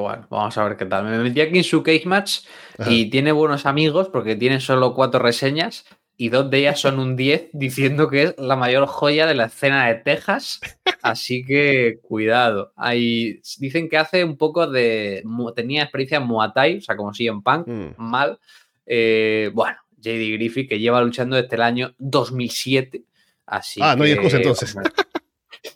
[0.00, 1.04] Bueno, vamos a ver qué tal.
[1.04, 2.40] Me metí aquí en su case match
[2.88, 5.84] y tiene buenos amigos porque tiene solo cuatro reseñas
[6.16, 9.46] y dos de ellas son un 10 diciendo que es la mayor joya de la
[9.46, 10.60] escena de Texas.
[11.02, 12.72] Así que cuidado.
[12.76, 15.22] Ahí dicen que hace un poco de.
[15.54, 17.94] Tenía experiencia en Muay Thai, o sea, como si en Punk, mm.
[17.98, 18.38] mal.
[18.86, 23.04] Eh, bueno, JD Griffith, que lleva luchando desde el año 2007.
[23.46, 24.74] Así ah, no hay excusa entonces.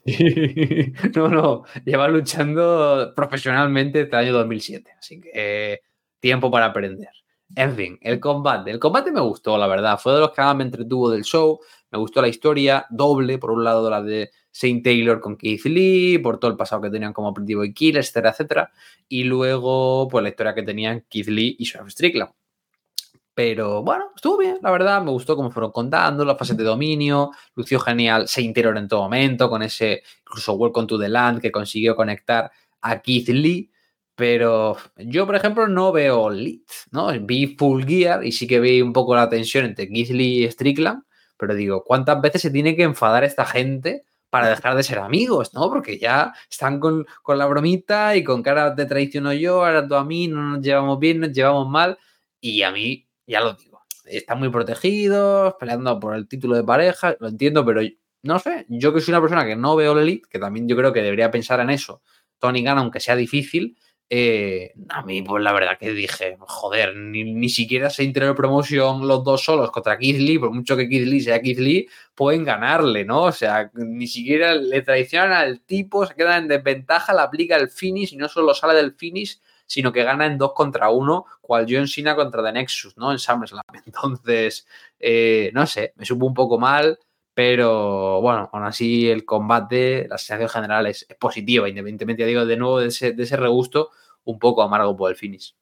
[1.15, 4.91] no, no, lleva luchando profesionalmente desde el año 2007.
[4.99, 5.81] Así que eh,
[6.21, 7.11] tiempo para aprender.
[7.57, 8.71] En fin, el combate.
[8.71, 9.99] El combate me gustó, la verdad.
[9.99, 11.59] Fue de los que más me entretuvo del show.
[11.91, 13.39] Me gustó la historia doble.
[13.39, 16.91] Por un lado, la de Saint Taylor con Keith Lee, por todo el pasado que
[16.91, 18.73] tenían como Pretty Boy Kill, etcétera, etcétera.
[19.09, 22.33] Y luego, pues la historia que tenían Keith Lee y Swerve Strickland.
[23.39, 25.01] Pero bueno, estuvo bien, la verdad.
[25.01, 27.31] Me gustó cómo fueron contando las fases de dominio.
[27.55, 31.53] Lució genial Saint Taylor en todo momento, con ese incluso Welcome to the Land que
[31.53, 33.71] consiguió conectar a Keith Lee.
[34.17, 37.13] Pero yo, por ejemplo, no veo Lead, ¿no?
[37.21, 41.05] Vi Full Gear y sí que vi un poco la tensión entre Lee y Strickland,
[41.37, 45.55] pero digo, ¿cuántas veces se tiene que enfadar esta gente para dejar de ser amigos,
[45.55, 45.69] ¿no?
[45.69, 50.05] Porque ya están con, la bromita y con cara de traiciono yo, ahora tú a
[50.05, 51.99] mí, no nos llevamos bien, nos llevamos mal.
[52.41, 57.17] Y a mí, ya lo digo, están muy protegidos, peleando por el título de pareja,
[57.21, 57.83] lo entiendo, pero
[58.23, 60.77] no sé, yo que soy una persona que no veo el Elite, que también yo
[60.77, 62.03] creo que debería pensar en eso,
[62.39, 63.77] Tony gana aunque sea difícil,
[64.11, 69.23] eh, a mí, pues la verdad que dije, joder, ni, siquiera se interior promoción los
[69.23, 73.05] dos solos contra Keith Lee, por mucho que Keith Lee sea Keith Lee, pueden ganarle,
[73.05, 73.25] ¿no?
[73.25, 77.69] O sea, ni siquiera le traicionan al tipo, se queda en desventaja, le aplica el
[77.69, 81.67] finish y no solo sale del finish, sino que gana en dos contra uno, cual
[81.69, 83.13] John Cena contra The Nexus, ¿no?
[83.13, 83.63] En SummerSlam.
[83.87, 84.67] Entonces,
[84.99, 86.99] eh, no sé, me supo un poco mal.
[87.35, 92.81] Pero bueno, aún así el combate, la sensación general es, positiva, independientemente, digo, de nuevo
[92.81, 93.91] de ese, de ese, regusto
[94.25, 95.55] un poco amargo por el finish.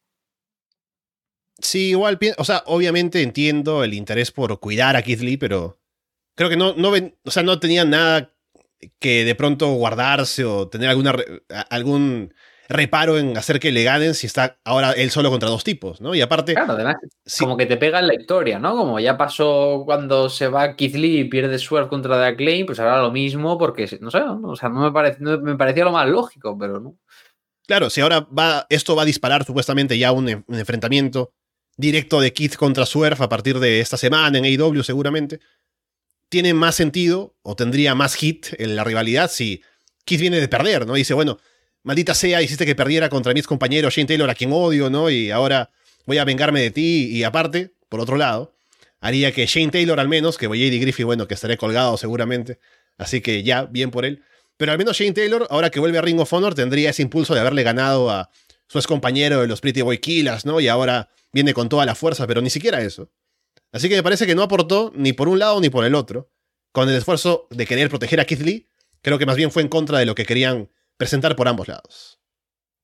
[1.59, 5.79] Sí, igual, o sea, obviamente entiendo el interés por cuidar a Keith Lee, pero
[6.35, 6.93] creo que no, no,
[7.25, 8.33] o sea, no tenía nada
[8.99, 11.15] que de pronto guardarse o tener alguna,
[11.69, 12.33] algún
[12.69, 16.15] reparo en hacer que le ganen si está ahora él solo contra dos tipos, ¿no?
[16.15, 16.55] Y aparte.
[16.55, 16.97] Claro, además,
[17.39, 18.77] como que te pega en la historia, ¿no?
[18.77, 22.81] Como ya pasó cuando se va Keith Lee y pierde Swerve contra The Acclaim, pues
[22.81, 26.09] ahora lo mismo, porque no sé, o sea, no me, parece, me parecía lo más
[26.09, 26.97] lógico, pero no.
[27.67, 31.33] Claro, si ahora va, esto va a disparar supuestamente ya un, un enfrentamiento
[31.77, 35.41] directo de Keith contra Swerve a partir de esta semana en AEW seguramente,
[36.29, 39.63] tiene más sentido o tendría más hit en la rivalidad si
[40.05, 40.95] Keith viene de perder, ¿no?
[40.95, 41.39] dice, bueno,
[41.87, 45.09] maldita sea, hiciste que perdiera contra mis compañeros Shane Taylor, a quien odio, ¿no?
[45.09, 45.71] Y ahora
[46.05, 47.09] voy a vengarme de ti.
[47.13, 48.53] Y aparte, por otro lado,
[49.01, 52.59] haría que Shane Taylor al menos, que JD Griffith, bueno, que estaré colgado seguramente.
[52.99, 54.25] Así que ya, bien por él.
[54.57, 57.35] Pero al menos Shane Taylor, ahora que vuelve a Ring of Honor, tendría ese impulso
[57.35, 58.31] de haberle ganado a
[58.67, 60.59] su ex compañero de los Pretty Boy Killers, ¿no?
[60.59, 63.13] Y ahora viene con toda la fuerza, pero ni siquiera eso.
[63.71, 66.33] Así que me parece que no aportó ni por un lado ni por el otro.
[66.73, 68.69] Con el esfuerzo de querer proteger a Keith Lee,
[69.03, 72.21] creo que más bien fue en contra de lo que querían presentar por ambos lados.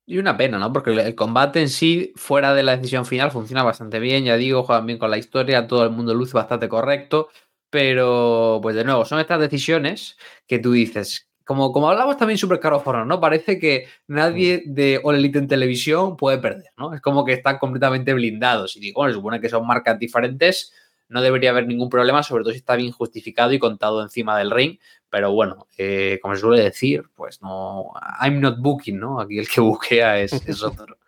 [0.04, 0.72] Y una pena, ¿no?
[0.72, 4.24] Porque el combate en sí, fuera de la decisión final, funciona bastante bien.
[4.24, 7.28] Ya digo, juegan bien con la historia, todo el mundo luce bastante correcto.
[7.70, 12.60] Pero, pues de nuevo, son estas decisiones que tú dices, como, como hablamos también Super
[12.60, 13.20] Caro Forno, ¿no?
[13.20, 14.74] Parece que nadie mm.
[14.74, 16.92] de All Elite en televisión puede perder, ¿no?
[16.94, 18.76] Es como que están completamente blindados.
[18.76, 20.72] Y digo, bueno, supone que son marcas diferentes,
[21.08, 24.50] no debería haber ningún problema, sobre todo si está bien justificado y contado encima del
[24.50, 24.78] ring,
[25.10, 29.20] pero bueno, eh, como se suele decir, pues no, I'm not booking, ¿no?
[29.20, 30.98] Aquí el que buquea es, otro.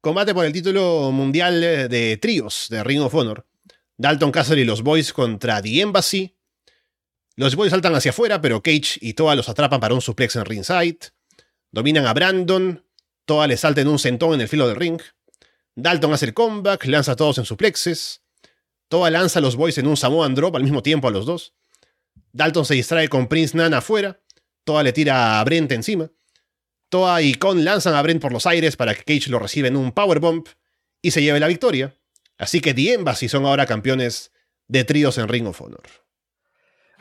[0.00, 3.48] Combate por el título mundial de tríos de Ring of Honor.
[3.98, 6.36] Dalton Castle y los Boys contra The Embassy.
[7.34, 10.44] Los Boys saltan hacia afuera, pero Cage y Toa los atrapan para un suplex en
[10.44, 10.98] ringside.
[11.72, 12.84] Dominan a Brandon.
[13.24, 15.00] Toa le salta en un sentón en el filo del ring.
[15.80, 18.22] Dalton hace el comeback, lanza a todos en suplexes.
[18.88, 21.54] Toa lanza a los boys en un Samoan Drop al mismo tiempo a los dos.
[22.32, 24.20] Dalton se distrae con Prince Nana afuera.
[24.64, 26.10] Toa le tira a Brent encima.
[26.88, 29.76] Toa y Con lanzan a Brent por los aires para que Cage lo reciba en
[29.76, 30.48] un powerbomb
[31.00, 31.94] y se lleve la victoria.
[32.38, 34.32] Así que The Embassy son ahora campeones
[34.66, 36.07] de tríos en Ring of Honor.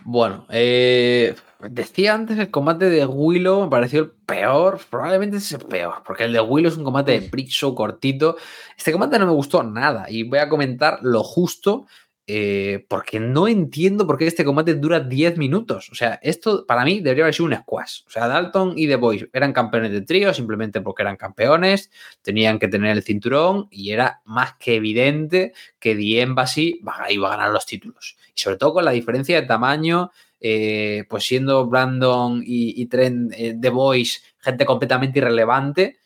[0.04, 5.60] Bueno, eh, decía antes el combate de Willow me pareció el peor, probablemente es el
[5.60, 8.38] peor, porque el de Willow es un combate de pre cortito.
[8.78, 11.88] Este combate no me gustó nada y voy a comentar lo justo
[12.30, 15.90] eh, porque no entiendo por qué este combate dura 10 minutos.
[15.90, 18.02] O sea, esto para mí debería haber sido un squash.
[18.06, 21.90] O sea, Dalton y The Boys eran campeones de trío simplemente porque eran campeones,
[22.22, 27.38] tenían que tener el cinturón y era más que evidente que The Embassy iba a
[27.38, 28.18] ganar los títulos.
[28.38, 33.70] Sobre todo con la diferencia de tamaño eh, pues siendo Brandon y, Trent eh, The
[33.70, 35.98] Voice gente completamente irrelevante,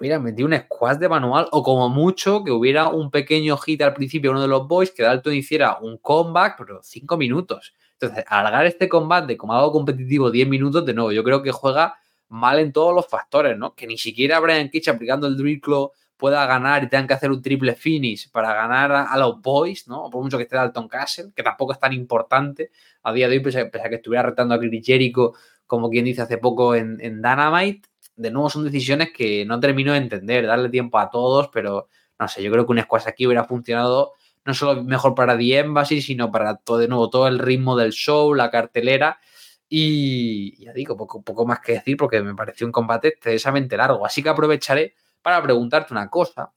[0.00, 3.94] hubiera metido un squad de manual o como mucho que hubiera un pequeño hit al
[3.94, 7.74] principio uno de los boys que Dalton hiciera un comeback, pero cinco minutos.
[7.92, 11.96] Entonces, alargar este combate como algo competitivo 10 minutos, de nuevo, yo creo que juega
[12.28, 13.74] mal en todos los factores, ¿no?
[13.74, 15.60] Que ni siquiera Brian Kitch aplicando el drill
[16.18, 20.10] pueda ganar y tengan que hacer un triple finish para ganar a, los boys, ¿no?
[20.10, 22.70] Por mucho que esté Dalton Castle, que tampoco es tan importante
[23.04, 25.32] a día de hoy, pese, a que estuviera retando a Chris Jericho,
[25.66, 29.92] como quien dice hace poco en, en Dynamite, de nuevo son decisiones que no termino
[29.92, 33.26] de entender, darle tiempo a todos, pero no sé, yo creo que un squash aquí
[33.26, 34.12] hubiera funcionado
[34.44, 37.92] no solo mejor para The Embassy, sino para todo, de nuevo todo el ritmo del
[37.92, 39.20] show, la cartelera.
[39.68, 44.06] Y ya digo, poco, poco más que decir porque me pareció un combate excesivamente largo.
[44.06, 46.52] Así que aprovecharé para preguntarte una cosa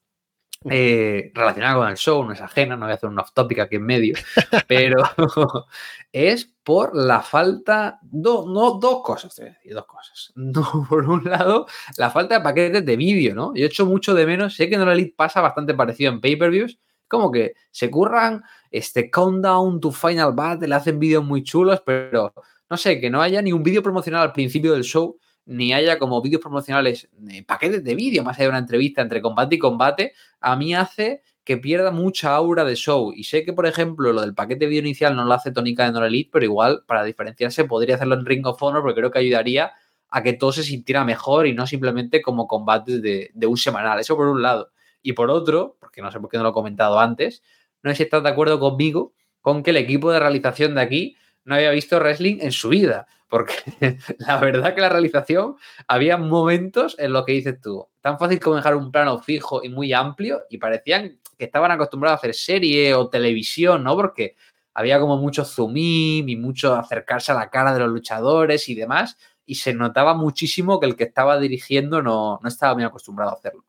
[0.70, 3.60] eh, relacionada con el show, no es ajena, no voy a hacer un off topic
[3.60, 4.14] aquí en medio,
[4.68, 5.02] pero
[6.12, 8.44] es por la falta, no,
[8.80, 10.34] dos cosas, te voy a decir, dos cosas.
[10.90, 11.66] por un lado,
[11.98, 13.56] la falta de paquetes de vídeo, ¿no?
[13.56, 16.78] Yo hecho mucho de menos, sé que en la Elite pasa bastante parecido en pay-per-views,
[17.08, 22.36] como que se curran este countdown to final battle, hacen vídeos muy chulos, pero
[22.70, 25.18] no sé, que no haya ni un vídeo promocional al principio del show
[25.52, 27.10] ni haya como vídeos promocionales,
[27.46, 31.24] paquetes de vídeo, más allá de una entrevista entre combate y combate, a mí hace
[31.44, 33.12] que pierda mucha aura de show.
[33.14, 35.84] Y sé que, por ejemplo, lo del paquete de vídeo inicial no lo hace Tónica
[35.86, 39.12] de No Elite, pero igual, para diferenciarse, podría hacerlo en Ring of Honor, porque creo
[39.12, 39.74] que ayudaría
[40.10, 44.00] a que todo se sintiera mejor y no simplemente como combates de, de un semanal.
[44.00, 44.72] Eso por un lado.
[45.02, 47.44] Y por otro, porque no sé por qué no lo he comentado antes,
[47.84, 51.18] no sé si estás de acuerdo conmigo con que el equipo de realización de aquí
[51.44, 53.54] no había visto wrestling en su vida porque
[54.20, 55.56] la verdad que la realización
[55.88, 59.70] había momentos en los que dices tú, tan fácil como dejar un plano fijo y
[59.70, 63.96] muy amplio y parecían que estaban acostumbrados a hacer serie o televisión, ¿no?
[63.96, 64.36] Porque
[64.74, 69.18] había como mucho zoom y mucho acercarse a la cara de los luchadores y demás
[69.46, 73.36] y se notaba muchísimo que el que estaba dirigiendo no, no estaba muy acostumbrado a
[73.36, 73.64] hacerlo.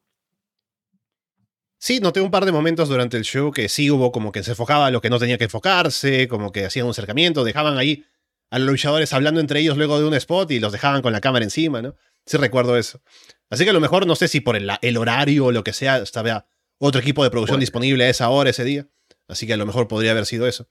[1.78, 4.52] Sí, noté un par de momentos durante el show que sí hubo como que se
[4.52, 8.04] enfocaba lo que no tenía que enfocarse, como que hacían un acercamiento, dejaban ahí
[8.52, 11.22] a los luchadores hablando entre ellos luego de un spot y los dejaban con la
[11.22, 11.96] cámara encima, ¿no?
[12.26, 13.00] Sí recuerdo eso.
[13.48, 15.96] Así que a lo mejor no sé si por el, horario o lo que sea
[15.96, 18.86] estaba otro equipo de producción disponible a esa hora, ese día.
[19.26, 20.68] Así que a lo mejor podría haber sido eso.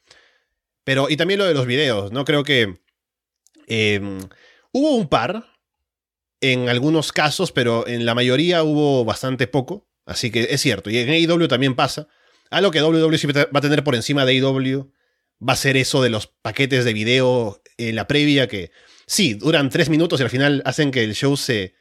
[0.84, 2.24] Pero, y también lo de los videos, ¿no?
[2.24, 2.82] Creo que
[3.65, 4.20] em,
[4.72, 5.48] hubo un par
[6.39, 9.88] en algunos casos, pero en la mayoría hubo bastante poco.
[10.06, 10.91] Así que es cierto.
[10.91, 12.08] Y en AEW también pasa.
[12.52, 14.91] Algo que WWE va a tener por encima de AEW
[15.47, 18.71] va a ser eso de los paquetes de video en la previa que
[19.06, 21.75] sí, duran tres minutos y al final hacen que el show se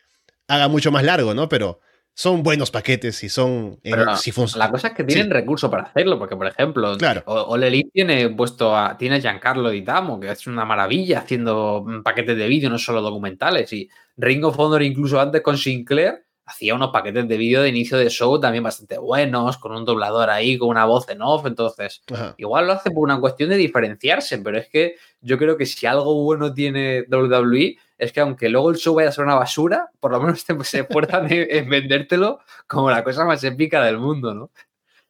[0.49, 1.49] haga mucho más largo, ¿no?
[1.49, 1.81] Pero
[2.15, 3.79] son buenos paquetes y son...
[4.19, 7.23] si la cosa es que tienen recursos para hacerlo, porque por ejemplo, claro.
[7.27, 12.49] Ole tiene puesto a, tiene a Giancarlo Ditamo, que es una maravilla haciendo paquetes de
[12.49, 17.29] vídeo, no solo documentales, y Ring of Honor incluso antes con Sinclair hacía unos paquetes
[17.29, 20.85] de vídeo de inicio de show también bastante buenos, con un doblador ahí, con una
[20.85, 21.47] voz en off.
[21.47, 22.03] Entonces,
[22.37, 25.87] igual lo hace por una cuestión de diferenciarse, pero es que yo creo que si
[25.87, 29.91] algo bueno tiene WWE es que aunque luego el show vaya a ser una basura,
[30.01, 34.51] por lo menos se esfuerzan en, vendértelo como la cosa más épica del mundo, ¿no?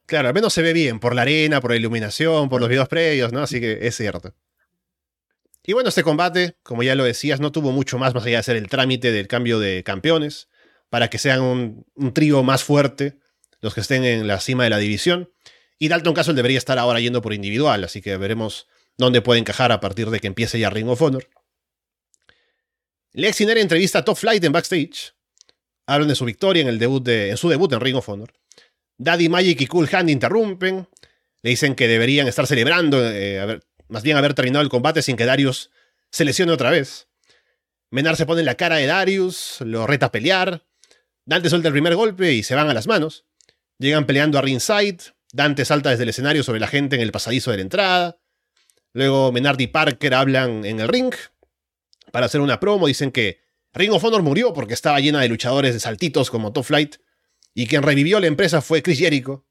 [0.07, 2.89] Claro, al menos se ve bien por la arena, por la iluminación, por los videos
[2.89, 3.43] previos, ¿no?
[3.43, 4.35] Así que es cierto.
[5.65, 8.41] Y bueno, este combate, como ya lo decías, no tuvo mucho más más allá de
[8.41, 10.49] hacer el trámite del cambio de campeones
[10.91, 13.19] para que sean un, trío más fuerte
[13.61, 15.31] los que estén en la cima de la división.
[15.79, 18.67] Y Dalton Castle debería estar ahora yendo por individual, así que veremos
[18.99, 21.29] dónde puede encajar a partir de que empiece ya Ring of Honor.
[23.13, 25.15] Lex entrevista a Top Flight en backstage.
[25.87, 28.33] Hablan de su victoria en, el debut de, en su debut en Ring of Honor.
[28.99, 30.87] Daddy Magic y Cool Hand interrumpen.
[31.43, 35.25] Le dicen que deberían estar celebrando, eh, más bien haber terminado el combate sin que
[35.25, 35.71] Darius
[36.11, 37.09] se lesione otra vez.
[37.91, 40.65] Menar se pone en la cara de Darius, lo reta a pelear.
[41.31, 43.25] Dante suelta el primer golpe y se van a las manos.
[43.79, 44.99] Llegan peleando a ringside.
[45.33, 48.19] Dante salta desde el escenario sobre la gente en el pasadizo de la entrada.
[48.95, 51.15] Luego Menard y Parker hablan en el ring.
[52.11, 53.39] Para hacer una promo dicen que
[53.73, 56.97] Ring of Honor murió porque estaba llena de luchadores de saltitos como Top Flight.
[57.55, 59.47] Y quien revivió la empresa fue Chris Jericho.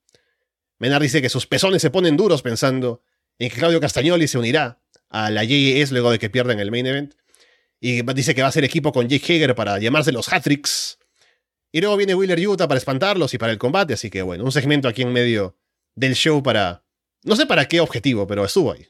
[0.80, 3.04] Menard dice que sus pezones se ponen duros pensando
[3.38, 6.88] en que Claudio Castagnoli se unirá a la JES luego de que pierdan el main
[6.88, 7.14] event.
[7.80, 10.99] Y dice que va a ser equipo con Jake Hager para llamarse los Hatricks.
[11.72, 14.51] Y luego viene Wheeler Utah para espantarlos y para el combate, así que bueno, un
[14.51, 15.55] segmento aquí en medio
[15.95, 16.84] del show para...
[17.24, 18.88] No sé para qué objetivo, pero estuvo ahí.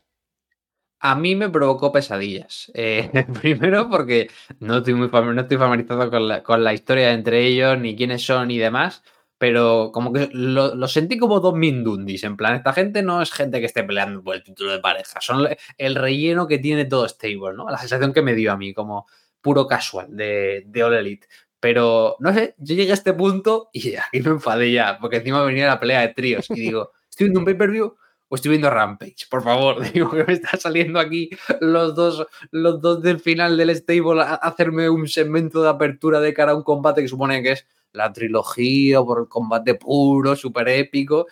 [0.99, 2.71] A mí me provocó pesadillas.
[2.73, 3.09] Eh,
[3.41, 8.23] primero porque no estoy muy familiarizado con la, con la historia entre ellos, ni quiénes
[8.23, 9.03] son y demás.
[9.37, 12.23] pero como que lo, sentí como dos Mindundis.
[12.23, 15.19] En plan, esta gente no es gente que esté peleando por el título de pareja,
[15.21, 17.69] son el relleno que tiene todo stable, ¿no?
[17.69, 19.07] La sensación que me dio a mí, como
[19.41, 21.27] puro casual de, de All Elite.
[21.59, 25.43] Pero no sé, yo llegué a este punto y aquí me enfadé ya, porque encima
[25.43, 27.95] venía la pelea de tríos y digo, estoy viendo un pay-per-view
[28.31, 31.29] o estoy viendo Rampage, por favor, digo que me está saliendo aquí
[31.59, 36.33] los dos, los dos del final del stable a hacerme un segmento de apertura de
[36.33, 40.69] cara a un combate que supone que es la trilogía por el combate puro, súper
[40.69, 41.25] épico.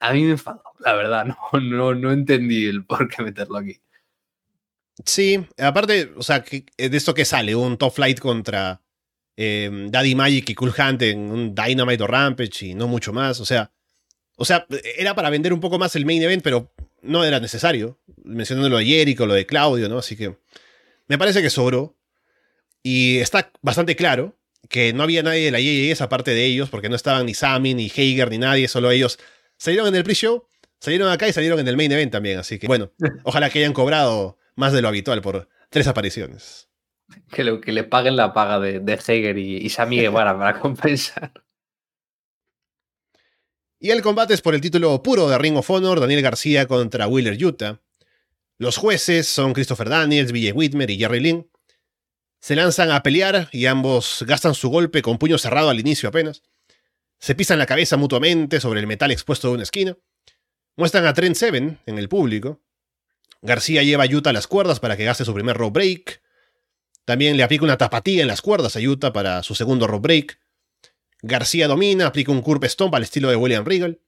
[0.00, 3.78] A mí me enfadó, la verdad, no, no, no entendí el por qué meterlo aquí.
[5.04, 8.80] Sí, aparte, o sea, de esto que sale, un top flight contra
[9.40, 13.38] eh, Daddy Magic y Cool Hunt en un Dynamite o Rampage y no mucho más,
[13.38, 13.70] o sea,
[14.34, 14.66] o sea,
[14.96, 16.72] era para vender un poco más el main event, pero
[17.02, 17.98] no era necesario.
[18.24, 19.98] Mencionando lo de Jericho, lo de Claudio, ¿no?
[19.98, 20.36] Así que
[21.06, 21.96] me parece que sobró.
[22.82, 24.36] Y está bastante claro
[24.68, 27.74] que no había nadie de la JJS aparte de ellos, porque no estaban ni Sammy,
[27.74, 29.18] ni Hager, ni nadie, solo ellos.
[29.56, 30.46] Salieron en el pre-show,
[30.78, 32.38] salieron acá y salieron en el main event también.
[32.38, 32.92] Así que, bueno,
[33.24, 36.67] ojalá que hayan cobrado más de lo habitual por tres apariciones.
[37.30, 41.32] Que, que le paguen la paga de, de Hager y, y Sammy Guevara para compensar.
[43.80, 47.06] Y el combate es por el título puro de Ring of Honor, Daniel García contra
[47.06, 47.80] Wheeler Utah.
[48.58, 51.48] Los jueces son Christopher Daniels, Ville Whitmer y Jerry Lynn.
[52.40, 56.42] Se lanzan a pelear y ambos gastan su golpe con puño cerrado al inicio apenas.
[57.20, 59.96] Se pisan la cabeza mutuamente sobre el metal expuesto de una esquina.
[60.76, 62.60] Muestran a Trent Seven en el público.
[63.42, 66.22] García lleva a Utah a las cuerdas para que gaste su primer rope break.
[67.08, 70.38] También le aplica una tapatía en las cuerdas a Utah para su segundo rope break.
[71.22, 74.02] García domina, aplica un curve stomp al estilo de William Regal.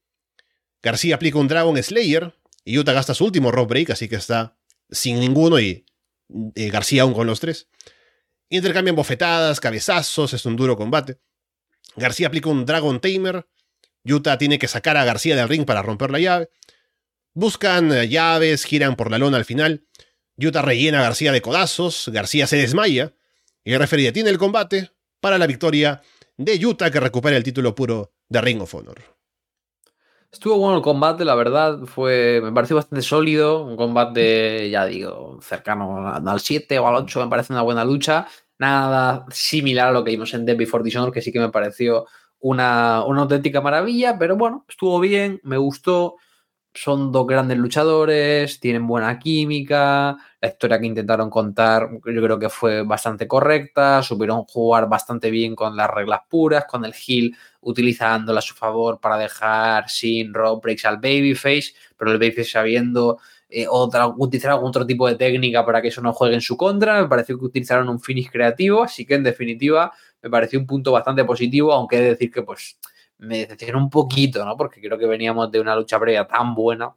[0.83, 2.35] García aplica un Dragon Slayer.
[2.63, 4.59] Y Utah gasta su último rope break, así que está
[4.91, 5.87] sin ninguno y,
[6.29, 7.69] García aún con los tres.
[8.51, 11.21] Intercambian bofetadas, cabezazos, es un duro combate.
[11.97, 13.47] García aplica un Dragon Tamer.
[14.05, 16.51] Utah tiene que sacar a García del ring para romper la llave.
[17.33, 19.87] Buscan eh, llaves, giran por la lona al final.
[20.45, 22.11] Utah rellena a García de codazos.
[22.13, 23.13] García se desmaya.
[23.65, 26.03] Y el referee tiene el combate para la victoria
[26.37, 29.01] de Utah que recupera el título puro de Ring of Honor.
[30.33, 35.41] Estuvo bueno el combate, la verdad, fue, me pareció bastante sólido, un combate, ya digo,
[35.43, 40.05] cercano al 7 o al 8, me parece una buena lucha, nada similar a lo
[40.05, 42.07] que vimos en Dead Before Dishonor, que sí que me pareció
[42.39, 46.15] una, una auténtica maravilla, pero bueno, estuvo bien, me gustó,
[46.73, 52.49] son dos grandes luchadores, tienen buena química, la historia que intentaron contar yo creo que
[52.49, 58.39] fue bastante correcta, supieron jugar bastante bien con las reglas puras, con el heel utilizándola
[58.39, 63.19] a su favor para dejar sin rope breaks al babyface, pero el babyface sabiendo
[63.49, 66.57] eh, otra, utilizar algún otro tipo de técnica para que eso no juegue en su
[66.57, 69.93] contra, me pareció que utilizaron un finish creativo, así que en definitiva
[70.23, 72.79] me pareció un punto bastante positivo, aunque he de decir que pues
[73.21, 74.57] me decepcionó un poquito, ¿no?
[74.57, 76.95] Porque creo que veníamos de una lucha previa tan buena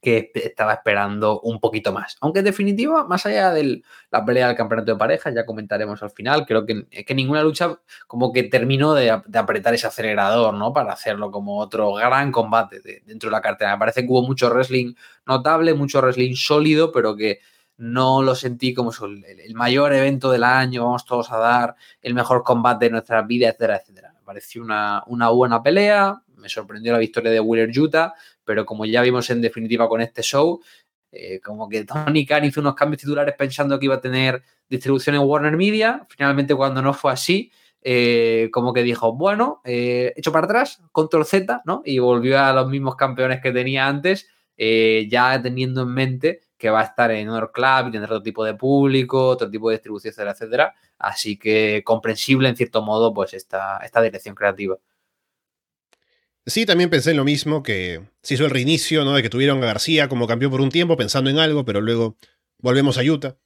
[0.00, 2.16] que estaba esperando un poquito más.
[2.20, 6.10] Aunque en definitiva, más allá de la pelea del campeonato de parejas, ya comentaremos al
[6.10, 7.78] final, creo que, que ninguna lucha
[8.08, 10.72] como que terminó de, apretar ese acelerador, ¿no?
[10.72, 13.72] Para hacerlo como otro gran combate dentro de la cartera.
[13.72, 17.38] Me parece que hubo mucho wrestling notable, mucho wrestling sólido, pero que
[17.76, 22.42] no lo sentí como el, mayor evento del año, vamos todos a dar el mejor
[22.42, 27.38] combate de nuestra vida, etcétera, etcétera pareció una, buena pelea, me sorprendió la victoria de
[27.38, 28.14] Wheeler Utah,
[28.44, 30.58] pero como ya vimos en definitiva con este show,
[31.12, 35.16] eh, como que Tony Khan hizo unos cambios titulares pensando que iba a tener distribución
[35.16, 37.52] en Warner Media, finalmente cuando no fue así,
[37.82, 41.82] eh, como que dijo, bueno, eh, hecho para atrás, control Z, ¿no?
[41.84, 46.80] Y volvió a los mismos campeones que tenía antes, ya teniendo en mente que va
[46.80, 50.12] a estar en Honor Club y tendrá otro tipo de público, otro tipo de distribución,
[50.12, 50.74] etcétera, etcétera.
[50.96, 54.78] Así que comprensible en cierto modo, pues esta, esta dirección creativa.
[56.46, 59.14] Sí, también pensé en lo mismo, que se hizo el reinicio, ¿no?
[59.14, 62.16] De que tuvieron a García como campeón por un tiempo, pensando en algo, pero luego
[62.58, 63.36] volvemos a Utah.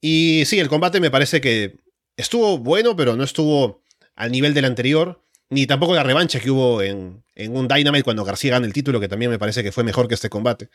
[0.00, 1.76] Y sí, el combate me parece que
[2.16, 3.82] estuvo bueno, pero no estuvo
[4.14, 8.24] al nivel del anterior, ni tampoco la revancha que hubo en, en un Dynamite cuando
[8.24, 10.70] García gana el título, que también me parece que fue mejor que este combate.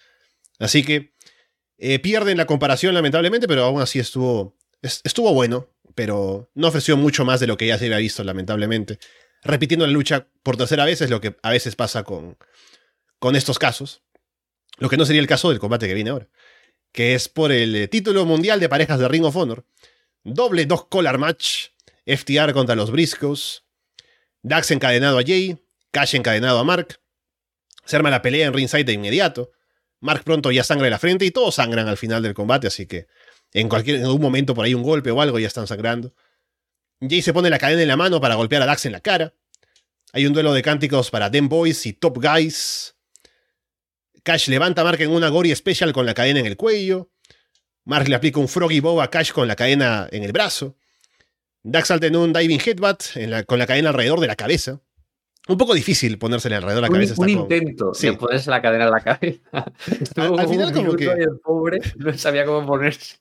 [0.60, 1.14] Así que
[1.78, 7.26] eh, pierden la comparación, lamentablemente, pero aún así estuvo, estuvo bueno, pero no ofreció mucho
[7.26, 9.00] más de lo que ya se había visto, lamentablemente.
[9.44, 12.38] Repitiendo la lucha por tercera vez es lo que a veces pasa con,
[13.20, 14.04] con estos casos.
[14.78, 16.28] Lo que no sería el caso del combate que viene ahora,
[16.92, 19.66] que es por el eh, título mundial de parejas de Ring of Honor.
[20.24, 21.68] Doble dos collar match,
[22.06, 23.64] FTR contra los Briscoes,
[24.42, 25.58] Dax encadenado a Jay,
[25.92, 27.00] Cash encadenado a Mark.
[27.86, 29.52] Se arma la pelea en ringside de inmediato.
[30.04, 32.86] Mark pronto ya sangra en la frente y todos sangran al final del combate, así
[32.86, 33.08] que
[33.54, 36.14] en cualquier en algún momento por ahí un golpe o algo ya están sangrando.
[37.00, 39.34] Jay se pone la cadena en la mano para golpear a Dax en la cara.
[40.12, 42.96] Hay un duelo de cánticos para Dem Boys y Top Guys.
[44.24, 47.10] Cash levanta a Mark en una Gory Special con la cadena en el cuello.
[47.86, 50.76] Mark le aplica un Froggy Bow a Cash con la cadena en el brazo.
[51.64, 53.04] Dax salta en un Diving Headbutt
[53.46, 54.82] con la cadena alrededor de la cabeza.
[55.48, 57.16] Un poco difícil ponérsele alrededor de la cabeza.
[57.18, 59.42] Un intento de ponerse la cadena en la cabeza.
[59.52, 61.06] al, final como que...
[61.06, 63.18] El pobre no sabía cómo ponerse.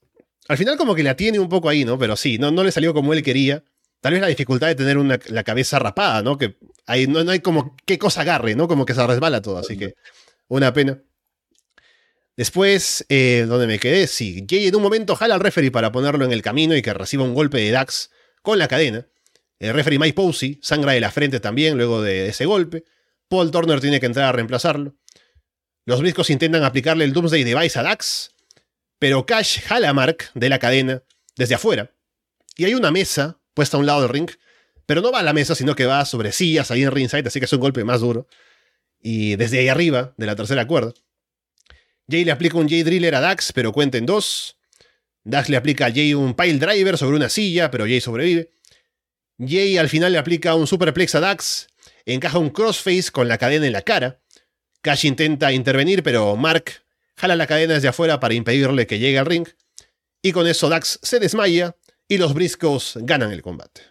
[0.48, 1.98] Al final como que la tiene un poco ahí, ¿no?
[1.98, 3.64] Pero sí, no, no le salió como él quería.
[4.00, 4.96] Tal vez la dificultad de tener
[5.30, 6.36] la cabeza rapada, ¿no?
[6.36, 6.56] Que
[6.86, 8.66] ahí no, hay como qué cosa agarre, ¿no?
[8.66, 9.94] Como que se resbala todo, así que
[10.48, 11.00] una pena.
[12.36, 14.06] Después, eh, ¿dónde me quedé?
[14.06, 16.92] Sí, Jay en un momento jala al referee para ponerlo en el camino y que
[16.94, 18.10] reciba un golpe de Dax
[18.42, 19.06] con la cadena.
[19.62, 22.82] El referee Mike Posey sangra de la frente también luego de ese golpe.
[23.28, 24.96] Paul Turner tiene que entrar a reemplazarlo.
[25.84, 28.32] Los briscos intentan aplicarle el Doomsday Device a Dax,
[28.98, 31.04] pero Cash jala Mark de la cadena
[31.36, 31.92] desde afuera.
[32.56, 34.30] Y hay una mesa puesta a un lado del ring,
[34.84, 37.38] pero no va a la mesa, sino que va sobre sillas ahí en ringside, así
[37.38, 38.26] que es un golpe más duro.
[39.00, 40.92] Y desde ahí arriba, de la tercera cuerda.
[42.10, 44.58] Jay le aplica un Jay Driller a Dax, pero cuenta en dos.
[45.22, 48.50] Dax le aplica a Jay un Pile Driver sobre una silla, pero Jay sobrevive.
[49.46, 51.68] Jay al final le aplica un Superplex a Dax,
[52.04, 54.20] encaja un crossface con la cadena en la cara.
[54.80, 56.84] Cash intenta intervenir, pero Mark
[57.16, 59.48] jala la cadena desde afuera para impedirle que llegue al ring.
[60.22, 61.76] Y con eso Dax se desmaya
[62.08, 63.82] y los Briscos ganan el combate.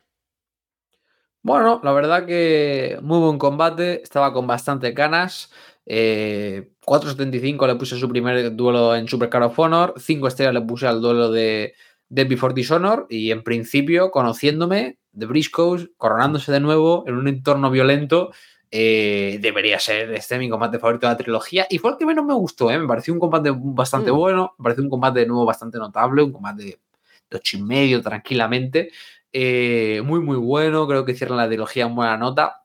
[1.43, 5.49] Bueno, la verdad que muy buen combate, estaba con bastante ganas.
[5.86, 10.62] 4.75 eh, le puse su primer duelo en Super Car of Honor, 5 estrellas le
[10.62, 11.74] puse al duelo de,
[12.08, 17.70] de Before Dishonor y en principio, conociéndome, de Briscoes, coronándose de nuevo en un entorno
[17.70, 18.32] violento,
[18.70, 22.24] eh, debería ser este mi combate favorito de la trilogía y fue el que menos
[22.24, 22.80] me gustó, ¿eh?
[22.80, 24.16] me pareció un combate bastante mm.
[24.16, 28.01] bueno, me pareció un combate de nuevo bastante notable, un combate de ocho y medio
[28.01, 28.91] tranquilamente.
[29.34, 30.88] Eh, muy, muy bueno.
[30.88, 32.64] Creo que cierran la trilogía en buena nota.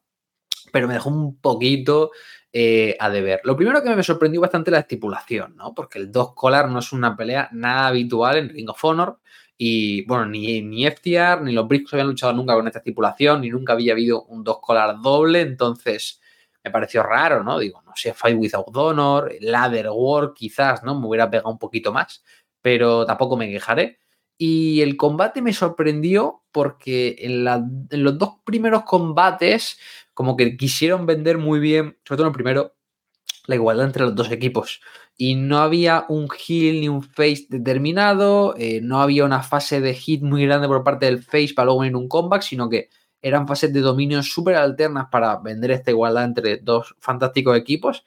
[0.72, 2.10] Pero me dejó un poquito
[2.52, 3.40] eh, a deber.
[3.44, 5.74] Lo primero que me sorprendió bastante la estipulación, ¿no?
[5.74, 9.20] Porque el dos collar no es una pelea nada habitual en Ring of Honor.
[9.58, 13.50] Y bueno, ni, ni FTR ni los Briscoes habían luchado nunca con esta estipulación, ni
[13.50, 15.40] nunca había habido un dos collar doble.
[15.40, 16.20] Entonces
[16.62, 17.58] me pareció raro, ¿no?
[17.58, 20.98] Digo, no sé, Fight Without Honor, Ladder War, quizás, ¿no?
[20.98, 22.24] Me hubiera pegado un poquito más,
[22.60, 23.98] pero tampoco me quejaré.
[24.38, 29.78] Y el combate me sorprendió porque en, los dos primeros combates,
[30.12, 32.75] como que quisieron vender muy bien, sobre todo en el primero,
[33.46, 34.80] la igualdad entre los dos equipos.
[35.16, 39.94] Y no había un heal ni un face determinado, eh, no había una fase de
[39.94, 42.90] hit muy grande por parte del face para luego venir un comeback, sino que
[43.22, 48.04] eran fases de dominio súper alternas para vender esta igualdad entre dos fantásticos equipos.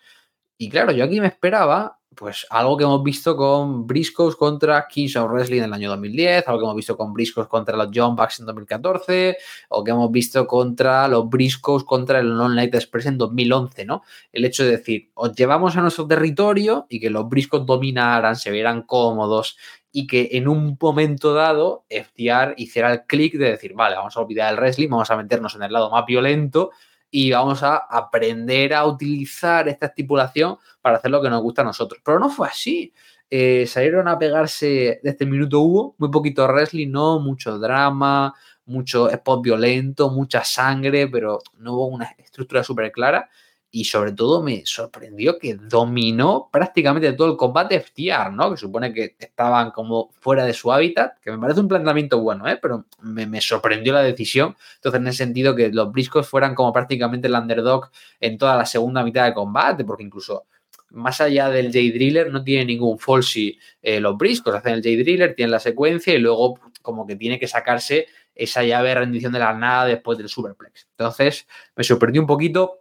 [0.61, 5.31] Y claro, yo aquí me esperaba pues algo que hemos visto con Briscoes contra of
[5.31, 8.41] Wrestling en el año 2010, algo que hemos visto con Briscoes contra los John Bucks
[8.41, 9.37] en 2014,
[9.69, 14.03] o que hemos visto contra los Briscoes contra el Non Light Express en 2011, ¿no?
[14.33, 18.51] El hecho de decir, os llevamos a nuestro territorio y que los Briscoes dominaran, se
[18.51, 19.55] vieran cómodos
[19.93, 24.19] y que en un momento dado FTR hiciera el clic de decir, vale, vamos a
[24.19, 26.71] olvidar el wrestling, vamos a meternos en el lado más violento
[27.11, 31.65] y vamos a aprender a utilizar esta estipulación para hacer lo que nos gusta a
[31.65, 32.01] nosotros.
[32.03, 32.93] Pero no fue así.
[33.29, 38.33] Eh, salieron a pegarse desde el minuto hubo, muy poquito wrestling, no, mucho drama,
[38.65, 43.29] mucho spot violento, mucha sangre, pero no hubo una estructura súper clara
[43.71, 48.51] y sobre todo me sorprendió que dominó prácticamente todo el combate FTR, ¿no?
[48.51, 52.47] Que supone que estaban como fuera de su hábitat, que me parece un planteamiento bueno,
[52.47, 52.57] ¿eh?
[52.59, 54.55] Pero me, sorprendió la decisión.
[54.75, 58.65] Entonces, en el sentido que los briscos fueran como prácticamente el underdog en toda la
[58.65, 60.45] segunda mitad de combate, porque incluso
[60.89, 65.51] más allá del J-Driller no tiene ningún falsy eh, los briscos, hacen el J-Driller, tienen
[65.51, 69.53] la secuencia y luego como que tiene que sacarse esa llave de rendición de la
[69.53, 70.87] nada después del Superplex.
[70.97, 72.79] Entonces, me sorprendió un poquito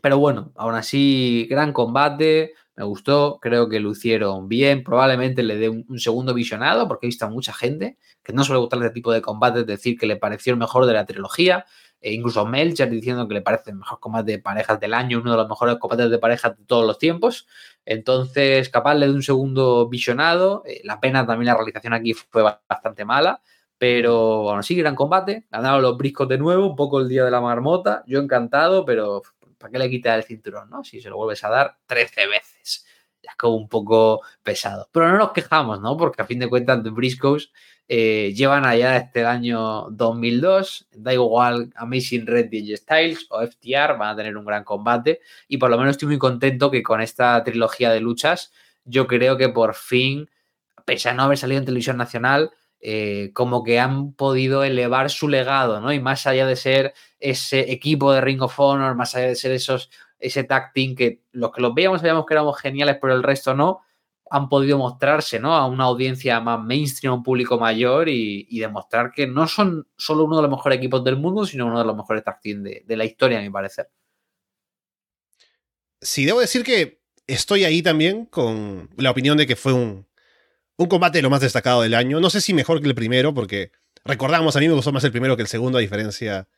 [0.00, 5.56] pero bueno, aún así, gran combate, me gustó, creo que lo hicieron bien, probablemente le
[5.56, 8.92] dé un, segundo visionado, porque he visto a mucha gente que no suele gustar este
[8.92, 11.64] tipo de combates, decir que le pareció el mejor de la trilogía,
[12.00, 15.30] e incluso Melcher diciendo que le parece el mejor combate de parejas del año, uno
[15.32, 17.46] de los mejores combates de parejas de todos los tiempos.
[17.86, 20.62] Entonces, capaz le de un segundo visionado.
[20.66, 23.40] Eh, la pena también la realización aquí fue bastante mala.
[23.78, 25.46] Pero bueno, sí, gran combate.
[25.50, 28.04] Ganaron los briscos de nuevo, un poco el día de la marmota.
[28.06, 29.22] Yo encantado, pero
[29.66, 30.84] ¿para qué le quitas el cinturón, no?
[30.84, 32.86] Si se lo vuelves a dar 13 veces.
[33.22, 34.88] Ya es como un poco pesado.
[34.92, 35.96] Pero no nos quejamos, ¿no?
[35.96, 37.50] Porque a fin de cuentas, The Briscoes
[37.88, 40.88] eh, llevan allá este año 2002.
[40.92, 45.20] Da igual Amazing Red y Styles o FTR, van a tener un gran combate.
[45.48, 48.52] Y por lo menos estoy muy contento que con esta trilogía de luchas,
[48.84, 50.30] yo creo que por fin,
[50.84, 55.28] pese a no haber salido en televisión nacional, eh, como que han podido elevar su
[55.28, 55.92] legado, ¿no?
[55.92, 59.52] Y más allá de ser ese equipo de Ring of Honor, más allá de ser
[59.52, 63.22] esos, ese tag team que los que los veíamos sabíamos que éramos geniales, pero el
[63.22, 63.82] resto no,
[64.30, 65.54] han podido mostrarse ¿no?
[65.54, 70.24] a una audiencia más mainstream, a un público mayor y, demostrar que no son solo
[70.24, 72.96] uno de los mejores equipos del mundo, sino uno de los mejores tag team de,
[72.96, 73.88] la historia, a mi parecer.
[76.00, 80.06] Sí, debo decir que estoy ahí también con la opinión de que fue un,
[80.76, 82.20] un combate de lo más destacado del año.
[82.20, 83.70] No sé si mejor que el primero, porque
[84.04, 86.48] recordamos, a mí me gustó más el primero que el segundo, a diferencia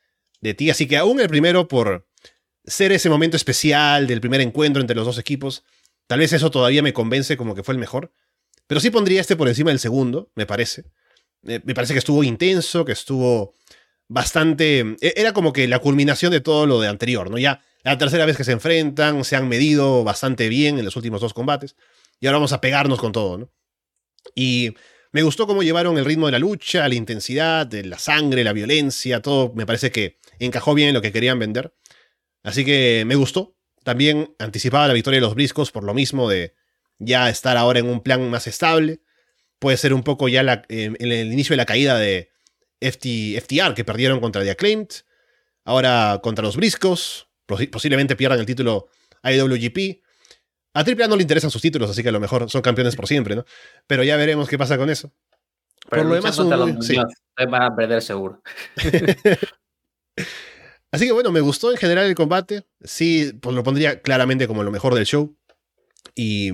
[0.41, 0.69] de ti.
[0.69, 2.07] Así que aún el primero, por
[2.65, 5.63] ser ese momento especial del primer encuentro entre los dos equipos,
[6.07, 8.11] tal vez eso todavía me convence como que fue el mejor.
[8.67, 10.85] Pero sí pondría este por encima del segundo, me parece.
[11.41, 13.53] me parece que estuvo intenso, que estuvo
[14.07, 14.95] bastante...
[15.01, 17.37] E, era como que la culminación de todo lo de anterior, ¿no?
[17.37, 21.21] Ya la tercera vez que se enfrentan, se han medido bastante bien en los últimos
[21.21, 21.75] dos combates.
[22.19, 23.49] Y ahora vamos a pegarnos con todo, ¿no?
[24.35, 24.75] Y
[25.11, 29.21] me gustó cómo llevaron el ritmo de la lucha, la intensidad, la sangre, la violencia,
[29.21, 31.73] todo me parece que encajó bien en lo que querían vender.
[32.43, 33.55] Así que me gustó.
[33.83, 36.53] También anticipaba la victoria de los briscos por lo mismo de
[36.97, 39.01] ya estar ahora en un plan más estable.
[39.57, 42.29] Puede ser un poco ya en el inicio de la caída de
[42.81, 44.89] FTR que perdieron contra The Acclaimed.
[45.65, 47.27] Ahora contra los briscos.
[47.45, 48.89] Posiblemente pierdan el título
[49.23, 50.01] IWGP.
[50.73, 53.07] A AAA no le interesan sus títulos, así que a lo mejor son campeones por
[53.07, 53.43] siempre, ¿no?
[53.87, 55.11] Pero ya veremos qué pasa con eso.
[55.89, 56.95] Pero por lo demás, un, sí.
[57.35, 58.41] van a perder seguro.
[60.91, 62.65] así que bueno, me gustó en general el combate.
[62.83, 65.35] Sí, pues lo pondría claramente como lo mejor del show.
[66.15, 66.51] Y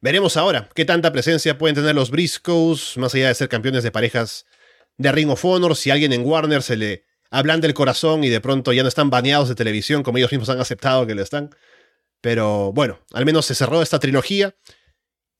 [0.00, 3.90] veremos ahora qué tanta presencia pueden tener los Briscoes, más allá de ser campeones de
[3.90, 4.46] parejas
[4.96, 5.76] de Ring of Honor.
[5.76, 9.10] Si alguien en Warner se le hablan del corazón y de pronto ya no están
[9.10, 11.50] baneados de televisión como ellos mismos han aceptado que lo están.
[12.20, 14.56] Pero bueno, al menos se cerró esta trilogía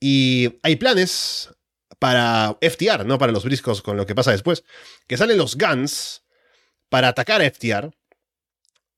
[0.01, 1.51] y hay planes
[1.99, 4.65] para FTR, no para los briscos con lo que pasa después,
[5.07, 6.23] que salen los Guns
[6.89, 7.91] para atacar a FTR.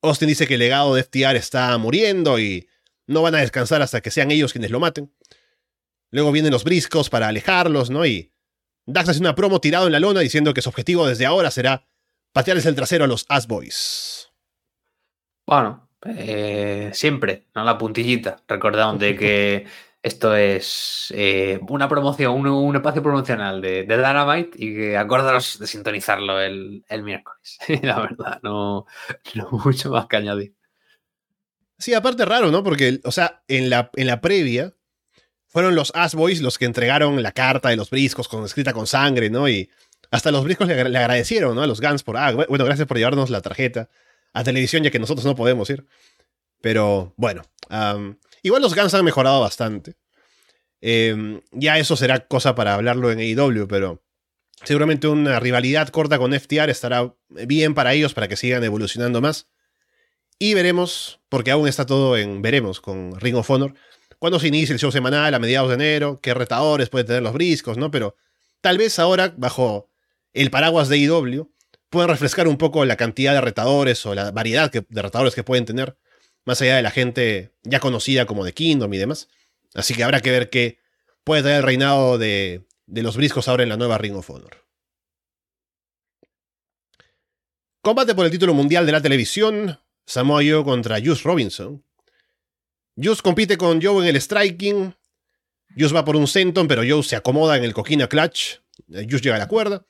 [0.02, 2.68] Austin dice que el legado de FTR está muriendo y
[3.06, 5.12] no van a descansar hasta que sean ellos quienes lo maten.
[6.10, 8.06] Luego vienen los briscos para alejarlos, ¿no?
[8.06, 8.32] Y
[8.86, 11.86] Dax hace una promo tirado en la lona diciendo que su objetivo desde ahora será
[12.32, 14.30] patearles el trasero a los Ass Boys.
[15.46, 17.64] Bueno, eh, siempre, ¿no?
[17.64, 18.42] La puntillita.
[18.48, 19.66] Recordamos de que
[20.02, 25.66] esto es eh, una promoción, un, espacio promocional de, de, Dynamite y que acordaros de
[25.66, 27.58] sintonizarlo el, miércoles.
[27.82, 28.86] La verdad, no,
[29.64, 30.54] mucho más que añadir.
[31.78, 32.62] Sí, aparte raro, ¿no?
[32.62, 34.74] Porque, o sea, en la, en la previa
[35.48, 38.86] fueron los Ass Boys los que entregaron la carta de los briscos con, escrita con
[38.86, 39.48] sangre, ¿no?
[39.48, 39.70] Y
[40.10, 41.62] hasta los briscos le, agradecieron, ¿no?
[41.62, 43.88] A los Guns por, ah, bueno, gracias por llevarnos la tarjeta
[44.32, 45.86] a televisión, ya que nosotros no podemos ir.
[46.60, 47.42] Pero bueno,
[48.42, 49.96] igual los Guns han mejorado bastante.
[50.80, 54.02] Em, ya eso será cosa para hablarlo en AEW, pero
[54.64, 59.48] seguramente una rivalidad corta con FTR estará bien para ellos para que sigan evolucionando más.
[60.38, 63.74] Y veremos, porque aún está todo en veremos con Ring of Honor,
[64.18, 67.34] cuándo se inicia el show semanal a mediados de enero, qué retadores pueden tener los
[67.34, 67.90] briscos, ¿no?
[67.90, 68.16] Pero
[68.62, 69.90] tal vez ahora, bajo
[70.32, 71.52] el paraguas de AEW,
[71.90, 75.64] pueden refrescar un poco la cantidad de retadores o la variedad de retadores que pueden
[75.64, 75.96] tener,
[76.44, 79.28] más allá de la gente ya conocida como de Kingdom y demás.
[79.74, 80.78] Así que habrá que ver qué
[81.24, 84.64] puede traer el reinado de, los briscos ahora en la nueva Ring of Honor.
[87.82, 89.78] Combate por el título mundial de la televisión.
[90.06, 91.84] Samoa Joe contra Juice Robinson.
[92.96, 94.94] Juice compite con Joe en el striking.
[95.76, 98.58] Juice va por un senton, pero Joe se acomoda en el coquina clutch.
[98.88, 99.86] Juice llega a la cuerda.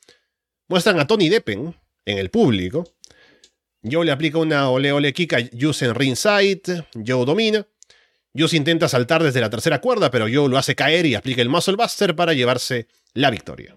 [0.69, 1.75] Muestran a Tony Deppen,
[2.11, 2.85] en el público.
[3.83, 6.85] Joe le aplica una ole ole kick a Juice en ringside.
[6.95, 7.67] Joe domina.
[8.37, 11.49] Juice intenta saltar desde la tercera cuerda, pero Joe lo hace caer y aplica el
[11.49, 13.77] Muscle Buster para llevarse la victoria.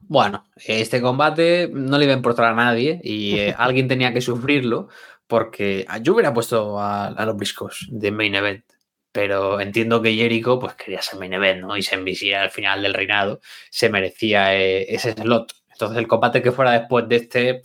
[0.00, 4.20] Bueno, este combate no le iba a importar a nadie y eh, alguien tenía que
[4.20, 4.88] sufrirlo
[5.26, 8.64] porque yo hubiera puesto a, los briscos de main event.
[9.12, 11.76] Pero entiendo que Jericho pues quería ser main event, ¿no?
[11.76, 15.52] Y se envisía al final del reinado, se merecía eh, ese slot.
[15.80, 17.62] Entonces el combate que fuera después de este,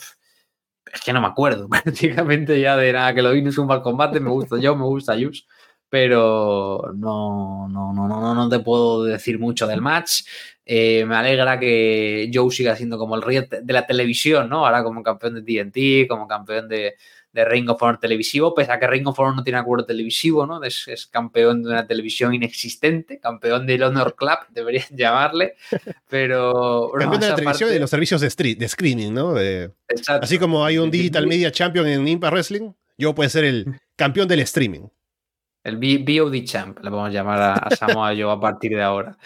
[0.93, 3.67] es que no me acuerdo prácticamente ya de nada, que lo vi no es un
[3.67, 5.47] mal combate, me gusta yo, me gusta Yus,
[5.89, 10.23] pero no, no, no, no, no te puedo decir mucho del match.
[10.65, 14.65] Eh, me alegra que Joe siga siendo como el rey de la televisión, ¿no?
[14.65, 16.95] Ahora como campeón de TNT, como campeón de,
[17.35, 20.47] de Ring of Honor televisivo, pese a que Ring of Honor no tiene acuerdo televisivo,
[20.47, 20.63] ¿no?
[20.63, 25.55] Es, campeón de una televisión inexistente, campeón del Honor Club, deberían llamarle,
[26.09, 26.91] pero...
[26.97, 29.35] campeón de la televisión y de los servicios de, street, de screening, ¿no?
[30.21, 34.29] así como hay un Digital Media Champion en Impact Wrestling, yo puedo ser el campeón
[34.29, 34.87] del streaming.
[35.65, 39.17] El BOD Champ, le vamos a llamar a, Samoa yo a partir de ahora.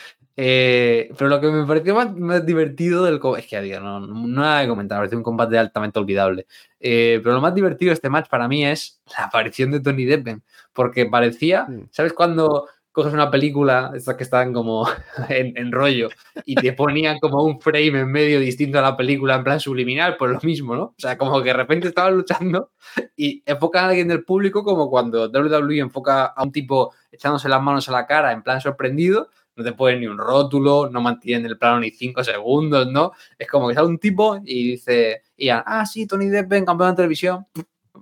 [0.41, 4.61] Eh, pero lo que me pareció más, divertido del es que digo, no, no nada
[4.61, 6.47] que comentar, pareció un combate altamente olvidable.
[6.79, 10.05] Eh, pero lo más divertido de este match para mí es la aparición de Tony
[10.05, 11.67] Deppen, porque parecía.
[11.91, 14.87] ¿sabes cuando coges una película, estas que están como
[15.27, 16.07] en, rollo,
[16.45, 20.15] y te ponían como un frame en medio distinto a la película en plan subliminal,
[20.15, 20.83] pues lo mismo, ¿no?
[20.83, 22.71] O sea, como que de repente estaban luchando
[23.17, 27.61] y enfocan a alguien del público como cuando WWE enfoca a un tipo echándose las
[27.61, 29.27] manos a la cara en plan sorprendido,
[29.59, 33.11] no te ponen ni un rótulo, no mantienen el plano ni cinco segundos, ¿no?
[33.37, 36.95] Es como que sale un tipo y dice, y ah, sí, Tony Depp, campeón de
[36.95, 37.45] televisión,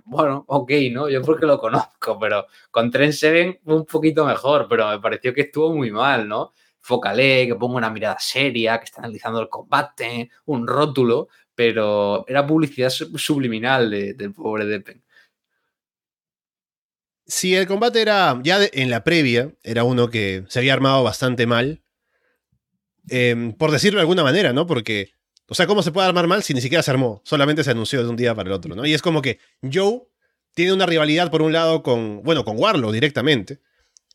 [0.04, 1.08] bueno, ok, ¿no?
[1.08, 5.42] Yo porque lo conozco, pero con Trent Seven un poquito mejor, pero me pareció que
[5.42, 6.52] estuvo muy mal, ¿no?
[6.80, 12.46] Focalé, que pongo una mirada seria, que está analizando el combate, un rótulo, pero era
[12.46, 15.02] publicidad subliminal del pobre Deppen.
[17.28, 21.46] Si el combate era, ya en la previa, era uno que se había armado bastante
[21.46, 21.82] mal,
[23.08, 24.66] em, por decirlo de alguna manera, ¿no?
[24.66, 25.12] Porque
[25.50, 27.22] o sea, ¿cómo se puede armar mal si ni siquiera se armó?
[27.24, 28.84] Solamente se anunció de un día para el otro, ¿no?
[28.84, 30.02] Y es como que Joe
[30.54, 33.60] tiene una rivalidad por un lado con, bueno, con Warlock directamente,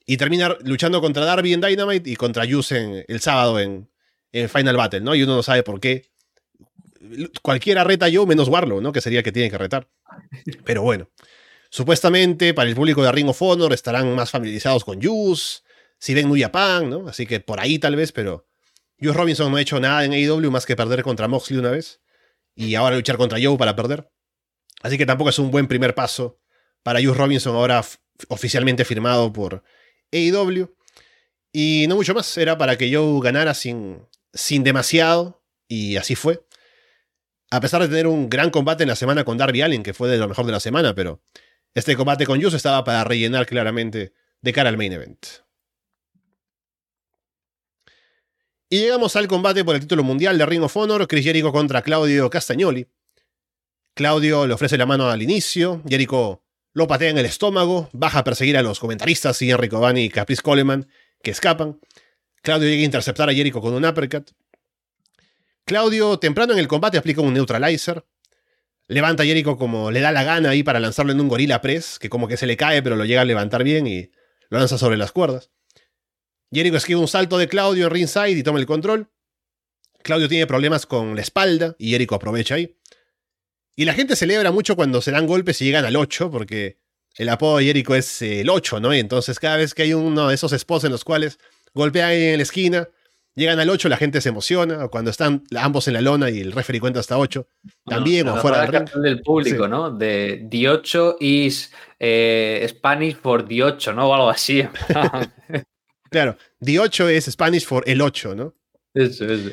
[0.05, 3.89] y termina luchando contra Darby en Dynamite y contra Juice el sábado en,
[4.31, 5.15] en, Final Battle, ¿no?
[5.15, 6.11] Y uno no sabe por qué.
[7.41, 8.91] Cualquiera reta a Joe menos Warlock, ¿no?
[8.91, 9.87] Que sería que tiene que retar.
[10.65, 11.09] Pero bueno.
[11.73, 15.61] Supuestamente para el público de Ring of Honor estarán más familiarizados con Juice,
[15.97, 17.07] si ven New Japan, ¿no?
[17.07, 18.47] Así que por ahí tal vez, pero
[19.01, 21.99] Joe Robinson no ha hecho nada en AEW más que perder contra Moxley una vez.
[22.55, 24.07] Y ahora luchar contra Joe para perder.
[24.83, 26.39] Así que tampoco es un buen primer paso
[26.83, 27.83] para Joe Robinson ahora
[28.27, 29.63] oficialmente firmado por
[30.11, 30.75] AEW.
[31.51, 35.43] Y no mucho más, era para que Joe ganara sin, sin demasiado.
[35.67, 36.45] Y así fue.
[37.49, 40.07] A pesar de tener un gran combate en la semana con Darby Allin, que fue
[40.07, 41.23] de lo mejor de la semana, pero
[41.73, 45.25] este combate con Juice estaba para rellenar claramente de cara al main event.
[48.69, 51.81] Y llegamos al combate por el título mundial de Ring of Honor, Chris Jericho contra
[51.81, 52.87] Claudio Castagnoli.
[53.93, 56.43] Claudio le ofrece la mano al inicio, Jericho
[56.73, 60.09] lo patea en el estómago, baja a perseguir a los comentaristas y Enrico Bani y
[60.09, 60.87] Caprice Coleman,
[61.21, 61.79] que escapan.
[62.41, 64.31] Claudio llega a interceptar a Jericho con un uppercut.
[65.65, 68.03] Claudio, temprano en el combate, aplica un neutralizer.
[68.93, 71.97] Levanta a Jericho como le da la gana ahí para lanzarlo en un gorila press,
[71.97, 74.11] que como que se le cae, pero lo llega a levantar bien y
[74.49, 75.49] lo lanza sobre las cuerdas.
[76.51, 79.09] Jericho esquiva un salto de Claudio en ringside y toma el control.
[80.03, 82.77] Claudio tiene problemas con la espalda y Jericho aprovecha ahí.
[83.75, 86.77] Y la gente celebra mucho cuando se dan golpes y llegan al 8, porque
[87.15, 88.93] el apodo de Jericho es el 8, ¿no?
[88.93, 91.39] Y entonces cada vez que hay uno de esos spots en los cuales
[91.73, 92.89] golpean en la esquina,
[93.35, 94.85] llegan al 8, la gente se emociona.
[94.85, 97.47] O cuando están ambos en la lona y el referee cuenta hasta 8,
[97.85, 99.91] también, o fuera del del público, ¿no?
[99.91, 104.09] De The 8 is eh, Spanish for The 8, ¿no?
[104.09, 104.63] O algo así.
[106.13, 108.53] Claro, The 8 es Spanish for el 8, ¿no?
[108.93, 109.49] Eso, eso.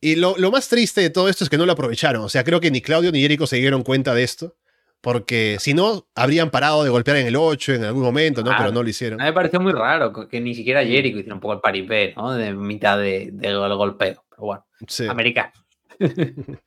[0.00, 2.22] y lo, más triste de todo esto es que no lo aprovecharon.
[2.22, 4.56] O sea, creo que ni Claudio ni Jericho se dieron cuenta de esto.
[5.00, 8.52] Porque si no, habrían parado de golpear en el 8 en algún momento, ¿no?
[8.56, 9.20] Pero no lo hicieron.
[9.20, 12.14] A mí me pareció muy raro que ni siquiera Jericho hiciera un poco el paripé,
[12.16, 12.32] ¿no?
[12.32, 14.24] De mitad de, golpeo.
[14.28, 15.06] Pero bueno, sí.
[15.06, 15.52] americano.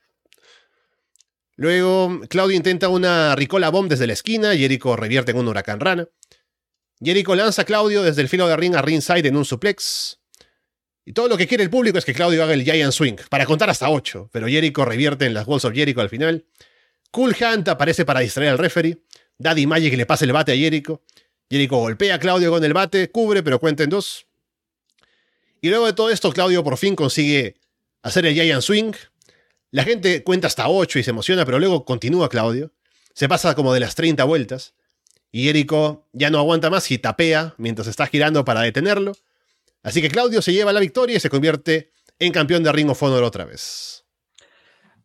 [1.58, 6.08] Luego, Claudio intenta una Ricola Bomb desde la esquina, Jericho revierte en un huracán rana.
[7.02, 10.22] Jericho lanza a Claudio desde el filo de ring a ringside en un suplex.
[11.04, 13.46] Y todo lo que quiere el público es que Claudio haga el Giant Swing, para
[13.46, 16.46] contar hasta 8, pero Jericho revierte en las Walls of Jericho al final.
[17.12, 19.02] Cool Hunt aparece para distraer al referee.
[19.38, 21.02] Daddy Magic le pasa el bate a Jericho.
[21.50, 24.28] Jericho golpea a Claudio con el bate, cubre, pero cuenta en dos.
[25.62, 27.56] Y luego de todo esto, Claudio por fin consigue
[28.02, 28.94] hacer el Giant Swing.
[29.72, 32.72] La gente cuenta hasta 8 y se emociona, pero luego continúa Claudio.
[33.14, 34.74] Se pasa como de las 30 vueltas
[35.32, 39.14] y Jericho ya no aguanta más y tapea mientras está girando para detenerlo.
[39.84, 43.02] Así que Claudio se lleva la victoria y se convierte en campeón de Ring of
[43.02, 44.06] Honor otra vez.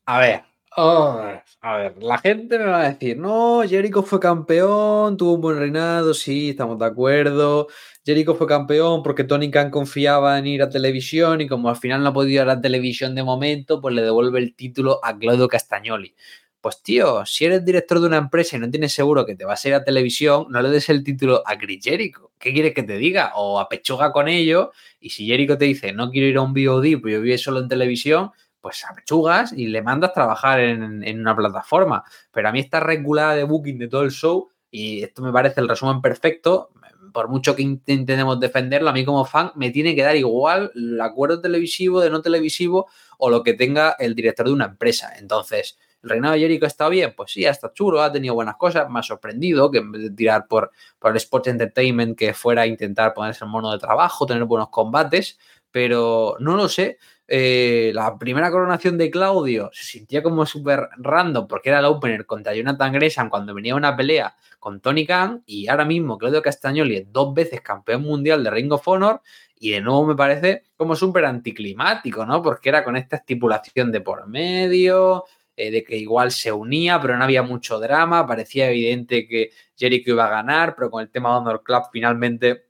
[0.07, 0.43] A ver,
[0.77, 5.59] a ver, la gente me va a decir, no, Jericho fue campeón, tuvo un buen
[5.59, 7.69] reinado, sí, estamos de acuerdo.
[8.05, 12.03] Jericho fue campeón porque Tony Khan confiaba en ir a televisión y como al final
[12.03, 15.49] no ha podido ir a televisión de momento, pues le devuelve el título a Claudio
[15.49, 16.15] Castagnoli.
[16.61, 19.65] Pues tío, si eres director de una empresa y no tienes seguro que te vas
[19.65, 22.33] a ir a televisión, no le des el título a Chris Jericho.
[22.39, 23.33] ¿Qué quieres que te diga?
[23.37, 24.73] O a pechuga con ello.
[24.99, 27.61] Y si Jericho te dice, no quiero ir a un VOD, pues yo vivo solo
[27.61, 28.31] en televisión,
[28.65, 32.03] pues apechugas y le mandas trabajar en, en, una plataforma.
[32.33, 35.61] Pero a mí esta regulada de booking de todo el show, y esto me parece
[35.61, 36.71] el resumen perfecto,
[37.13, 40.99] por mucho que intentemos defenderlo, a mí como fan me tiene que dar igual el
[40.99, 42.89] acuerdo televisivo, de no televisivo
[43.19, 45.13] o lo que tenga el director de una empresa.
[45.19, 47.15] Entonces, ¿El reinado de Jericho está bien?
[47.17, 50.11] Pues sí, está chulo, ha tenido buenas cosas, me ha sorprendido que en vez de
[50.11, 54.27] tirar por, por el Sports Entertainment, que fuera a intentar ponerse en mono de trabajo,
[54.27, 55.39] tener buenos combates,
[55.71, 56.99] pero no lo sé.
[57.27, 62.27] Eh, la primera coronación de Claudio se sentía como súper random porque era el opener
[62.27, 66.97] contra Jonathan Gresham cuando venía una pelea con Tony Khan y ahora mismo Claudio Castagnoli
[66.97, 69.23] es dos veces campeón mundial de Ring of Honor
[69.59, 72.43] y de nuevo me parece como súper anticlimático, ¿no?
[72.43, 75.25] Porque era con esta estipulación de por medio,
[75.57, 80.11] eh, de que igual se unía, pero no había mucho drama, parecía evidente que Jericho
[80.11, 82.67] iba a ganar, pero con el tema de Honor Club finalmente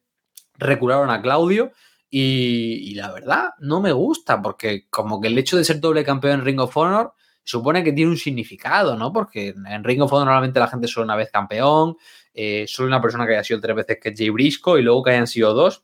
[0.57, 1.73] recularon a Claudio.
[2.17, 6.35] Y, la verdad, no me gusta, porque como que el hecho de ser doble campeón
[6.35, 7.13] en Ring of Honor
[7.43, 9.13] supone que tiene un significado, ¿no?
[9.13, 11.97] Porque en Ring of Honor normalmente la gente solo una vez campeón,
[12.33, 15.03] eh, solo una persona que haya sido tres veces que es Jay Brisco y luego
[15.03, 15.83] que hayan sido dos,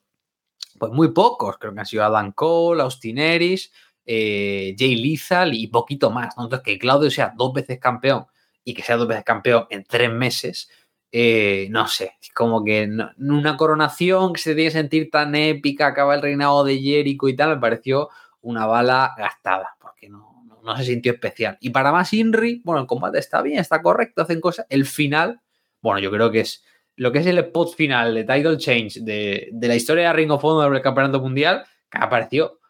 [0.78, 1.59] pues muy pocos.
[1.59, 3.72] Creo que han sido Adam Cole, Austin Eris,
[4.07, 6.35] eh, Jay Lethal y poquito más.
[6.37, 8.26] Entonces, que Claudio sea dos veces campeón
[8.62, 10.70] y que sea dos veces campeón en tres meses,
[11.13, 12.89] eh, no sé, como que
[13.19, 17.37] una coronación que se tiene que sentir tan épica, acaba el reinado de Jericho y
[17.37, 18.11] tal, me pareció
[18.43, 21.59] una bala gastada, porque no, no, se sintió especial.
[21.61, 24.67] Y para más Inri, bueno, el combate está bien, está correcto, hacen cosas.
[24.69, 25.41] El final,
[25.83, 26.65] bueno, yo creo que es
[27.01, 30.45] lo que es el spot final de Title Change de, la historia de Ring of
[30.45, 32.61] Honor del Campeonato Mundial, que me pareció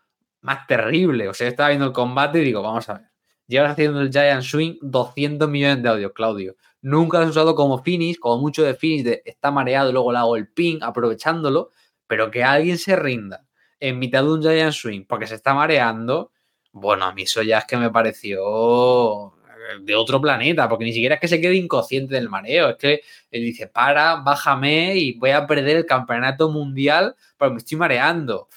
[0.43, 1.28] más terrible.
[1.28, 3.07] O sea, estaba viendo el combate y digo, vamos a ver.
[3.49, 6.55] Llevas haciendo el Giant Swing 200 millones de audio, Claudio.
[6.83, 10.18] Nunca has usado como finish, como mucho de finish de está mareado y luego le
[10.18, 11.70] hago el ping aprovechándolo,
[12.07, 13.47] pero que alguien se rinda
[13.78, 16.33] en mitad de un Giant Swing porque se está mareando,
[16.72, 19.35] bueno, a mí eso ya es que me pareció
[19.83, 23.01] de otro planeta, porque ni siquiera es que se quede inconsciente del mareo, es que
[23.31, 28.49] él dice, para, bájame y voy a perder el campeonato mundial porque me estoy mareando.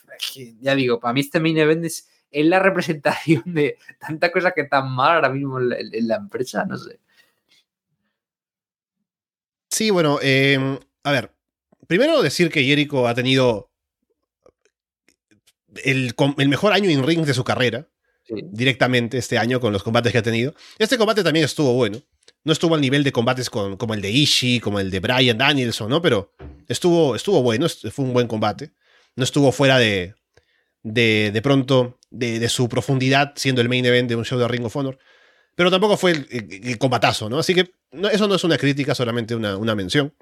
[0.62, 4.92] ya digo, para mí este main event es, la representación de tantas cosas que están
[4.92, 7.00] mal ahora mismo en la empresa, no sé.
[9.74, 11.32] Sí, bueno, em, a ver.
[11.88, 13.72] Primero decir que Jericho ha tenido
[15.84, 16.14] el,
[16.48, 17.90] mejor año en ring de su carrera.
[18.30, 20.54] Directamente este año con los combates que ha tenido.
[20.78, 22.00] Este combate también estuvo bueno.
[22.44, 25.40] No estuvo al nivel de combates con, como el de Ishii, como el de Brian
[25.40, 26.02] Danielson, ¿no?
[26.04, 26.32] Pero
[26.68, 28.74] estuvo, estuvo bueno, fue un buen combate.
[29.16, 30.14] No estuvo fuera de,
[30.84, 34.66] de, de pronto, de, su profundidad, siendo el main event de un show de Ring
[34.66, 35.00] of Honor.
[35.56, 37.40] Pero tampoco fue el, combatazo, ¿no?
[37.40, 37.74] Así que
[38.12, 40.14] eso no es una crítica, solamente una, una mención.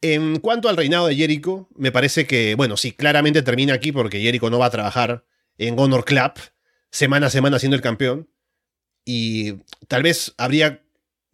[0.00, 4.20] En cuanto al reinado de Jericho, me parece que, bueno, sí, claramente termina aquí porque
[4.20, 5.24] Jericho no va a trabajar
[5.56, 6.32] en Honor Club
[6.90, 8.28] semana a semana siendo el campeón.
[9.04, 9.54] Y
[9.88, 10.82] tal vez habría,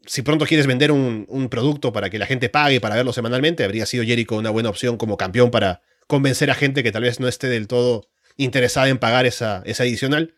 [0.07, 3.65] si pronto quieres vender un, un, producto para que la gente pague para verlo semanalmente,
[3.65, 7.21] habría sido Jericho una buena opción como campeón para convencer a gente que tal vez
[7.21, 10.35] no esté del todo interesada en pagar esa, esa adicional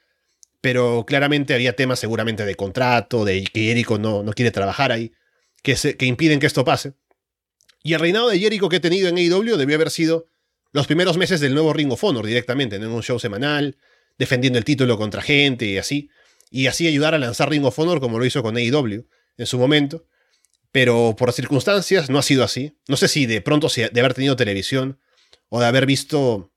[0.62, 5.12] pero claramente había temas seguramente de contrato, de que Jericho no, no quiere trabajar ahí,
[5.62, 6.94] que, se, que impiden que esto pase.
[7.82, 10.26] Y el reinado de Jericho que he tenido en AEW debió haber sido
[10.70, 13.76] los primeros meses del nuevo Ring of Honor directamente, en un show semanal,
[14.18, 16.10] defendiendo el título contra gente y así,
[16.48, 19.04] y así ayudar a lanzar Ring of Honor como lo hizo con AEW
[19.36, 20.06] en su momento.
[20.70, 22.78] Pero por circunstancias no ha sido así.
[22.86, 25.00] No sé si de pronto de haber tenido televisión
[25.48, 26.52] o de haber visto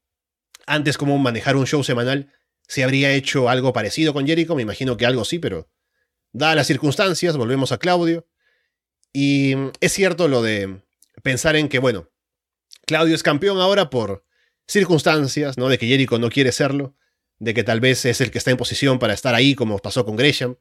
[0.68, 2.32] antes cómo manejar un show semanal,
[2.68, 5.70] si habría hecho algo parecido con Jericho, me imagino que algo sí, pero
[6.32, 8.28] dadas las circunstancias, volvemos a Claudio.
[9.14, 10.82] Y es cierto lo de
[11.24, 12.10] pensar en que, bueno,
[12.86, 14.26] Claudio es campeón ahora por
[14.68, 15.70] circunstancias, ¿no?
[15.70, 16.96] De que Jericho no quiere serlo,
[17.40, 20.06] de que tal vez es el que está en posición para estar ahí, como pasó
[20.06, 20.58] con Gresham.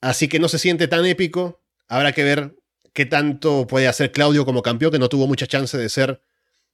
[0.00, 1.62] Así que no se siente tan épico.
[1.86, 2.56] Habrá que ver
[2.92, 6.22] qué tanto puede hacer Claudio como campeón, que no tuvo mucha chance de ser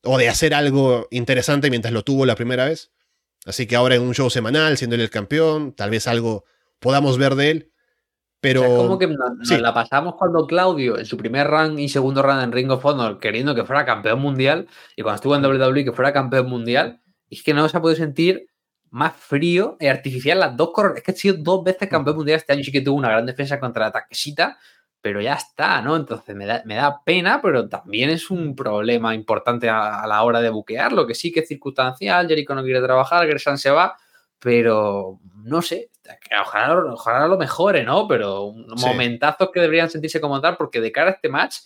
[0.03, 2.91] o de hacer algo interesante mientras lo tuvo la primera vez.
[3.47, 6.45] Así que ahora en un show semanal, siendo él el campeón, tal vez algo
[6.78, 7.72] podamos ver de él.
[8.41, 8.62] Pero.
[8.62, 12.53] como que nos, la pasamos cuando Claudio, en su primer run y segundo run en
[12.53, 14.66] Ring of Honor, queriendo que fuera campeón mundial,
[14.97, 17.97] y cuando estuvo en WWE que fuera campeón mundial, es que no se ha podido
[17.97, 18.47] sentir
[18.91, 22.53] más frío y artificial las dos Es que ha sido dos veces campeón mundial este
[22.53, 24.59] año, sí que tuvo una gran defensa contra la Takeshita,
[25.03, 25.96] pero ya está, ¿no?
[25.96, 30.40] Entonces me da, me da pena, pero también es un problema importante a, la hora
[30.40, 33.96] de buquearlo, que sí que es circunstancial, Jericho no quiere trabajar, Gersan se va,
[34.38, 35.90] pero no sé,
[36.42, 38.07] ojalá, ojalá lo mejore, ¿no?
[38.07, 41.57] Pero momentazos que deberían sentirse como tal, porque de cara a este match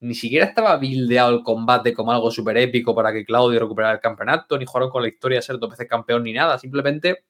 [0.00, 4.00] ni siquiera estaba bildeado el combate como algo súper épico para que Claudio recuperara el
[4.00, 7.24] campeonato, ni jugaron con la historia de ser dos veces campeón ni nada, simplemente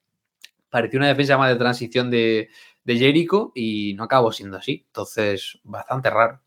[0.70, 2.50] pareció una defensa más de transición de,
[2.88, 4.86] de Jericho y no acabó siendo así.
[4.86, 6.40] Entonces, bastante raro.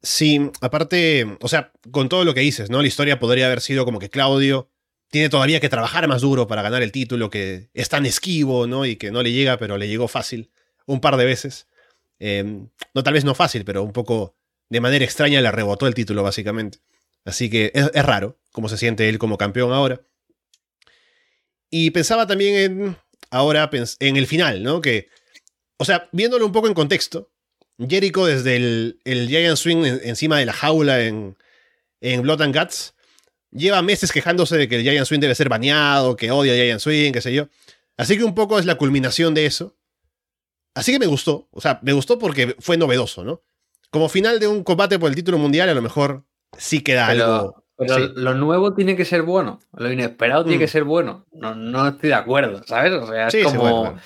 [0.00, 2.80] Sí, aparte, o sea, con todo lo que dices, ¿no?
[2.80, 4.70] La historia podría haber sido como que Claudio
[5.10, 8.86] tiene todavía que trabajar más duro para ganar el título, que es tan esquivo, ¿no?
[8.86, 10.50] Y que no le llega, pero le llegó fácil
[10.86, 11.68] un par de veces.
[12.18, 14.36] Eh, no tal vez no fácil, pero un poco
[14.70, 16.78] de manera extraña le rebotó el título, básicamente.
[17.26, 20.00] Así que es, es raro cómo se siente él como campeón ahora.
[21.68, 22.96] Y pensaba también en,
[23.30, 23.70] ahora,
[24.00, 24.80] en el final, ¿no?
[24.80, 25.08] Que,
[25.76, 27.30] o sea, viéndolo un poco en contexto,
[27.78, 31.36] Jericho desde el, el Giant Swing encima de la jaula en,
[32.00, 32.94] en Blood and Guts,
[33.50, 36.80] lleva meses quejándose de que el Giant Swing debe ser baneado, que odia el Giant
[36.80, 37.48] Swing, qué sé yo.
[37.96, 39.76] Así que un poco es la culminación de eso.
[40.74, 43.42] Así que me gustó, o sea, me gustó porque fue novedoso, ¿no?
[43.90, 46.24] Como final de un combate por el título mundial, a lo mejor
[46.56, 47.64] sí queda algo.
[47.78, 50.68] Pero lo nuevo tiene que ser bueno, lo inesperado tiene que mm.
[50.68, 51.26] ser bueno.
[51.32, 52.92] No, no estoy de acuerdo, ¿sabes?
[52.92, 53.96] O sea, es como.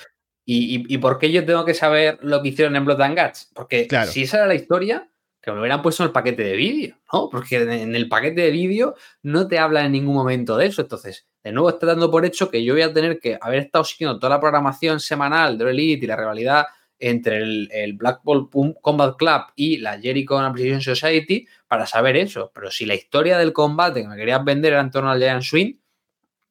[0.45, 3.51] ¿Y, y, por qué yo tengo que saber lo que hicieron en Blood and Guts?
[3.53, 5.09] Porque si esa era la historia,
[5.41, 7.29] que me hubieran puesto en el paquete de vídeo, ¿no?
[7.29, 10.81] Porque en el paquete de vídeo no te habla en ningún momento de eso.
[10.81, 13.83] Entonces, de nuevo está dando por hecho que yo voy a tener que haber estado
[13.83, 16.65] siguiendo toda la programación semanal de Elite y la rivalidad
[17.05, 18.49] entre el, el Black Ball
[18.81, 22.49] Combat Club y la Jericho Appreciation Society para saber eso.
[22.55, 25.43] Pero si la historia del combate que me querías vender era en torno al Giant
[25.43, 25.73] Swing,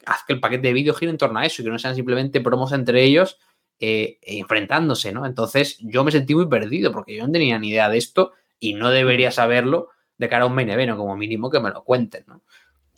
[0.05, 1.95] haz que el paquete de vídeo gire en torno a eso y que no sean
[1.95, 3.39] simplemente promos entre ellos
[3.81, 5.25] eh, enfrentándose, ¿no?
[5.25, 8.75] Entonces yo me sentí muy perdido porque yo no tenía ni idea de esto y
[8.75, 9.89] no debería saberlo
[10.19, 12.43] de cara a un main como mínimo que me lo cuenten, ¿no?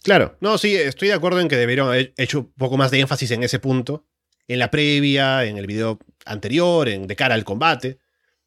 [0.03, 2.99] Claro, no, sí, estoy de acuerdo en que deberían haber hecho un poco más de
[2.99, 4.05] énfasis en ese punto,
[4.49, 7.99] en la previa, en el video anterior, en de cara al combate.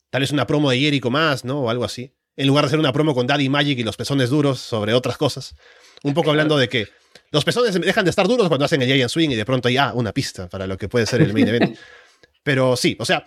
[0.10, 1.62] Tal vez una promo de Jericho más, ¿no?
[1.62, 2.14] O algo así.
[2.36, 5.18] En lugar de hacer una promo con Daddy Magic y los pezones duros sobre otras
[5.18, 5.56] cosas.
[6.04, 6.88] Un poco hablando de que
[7.32, 9.78] los pezones dejan de estar duros cuando hacen el Giant Swing y de pronto hay
[9.78, 11.78] ah, una pista para lo que puede ser el main event.
[12.44, 13.26] Pero sí, o sea,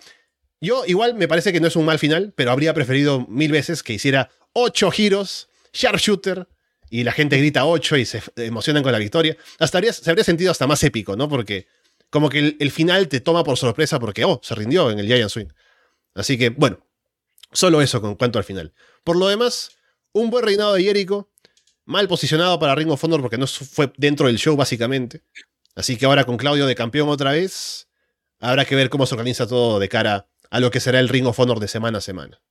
[0.61, 3.83] yo igual me parece que no es un mal final, pero habría preferido mil veces
[3.83, 6.47] que hiciera ocho giros, sharpshooter,
[6.89, 9.37] y la gente grita ocho y se emocionan con la victoria.
[9.59, 11.29] Hasta habría, se habría sentido hasta más épico, ¿no?
[11.29, 11.67] Porque
[12.11, 15.31] como que el, final te toma por sorpresa porque, oh, se rindió en el Giant
[15.31, 15.47] Swing.
[16.13, 16.85] Así que, bueno,
[17.51, 18.73] solo eso con cuanto al final.
[19.03, 19.71] Por lo demás,
[20.11, 21.31] un buen reinado de Jericho,
[21.85, 25.23] mal posicionado para Ring of Honor porque no fue dentro del show básicamente.
[25.73, 27.87] Así que ahora con Claudio de campeón otra vez,
[28.39, 31.25] habrá que ver cómo se organiza todo de cara a lo que será el Ring
[31.25, 32.41] of Honor de semana a semana.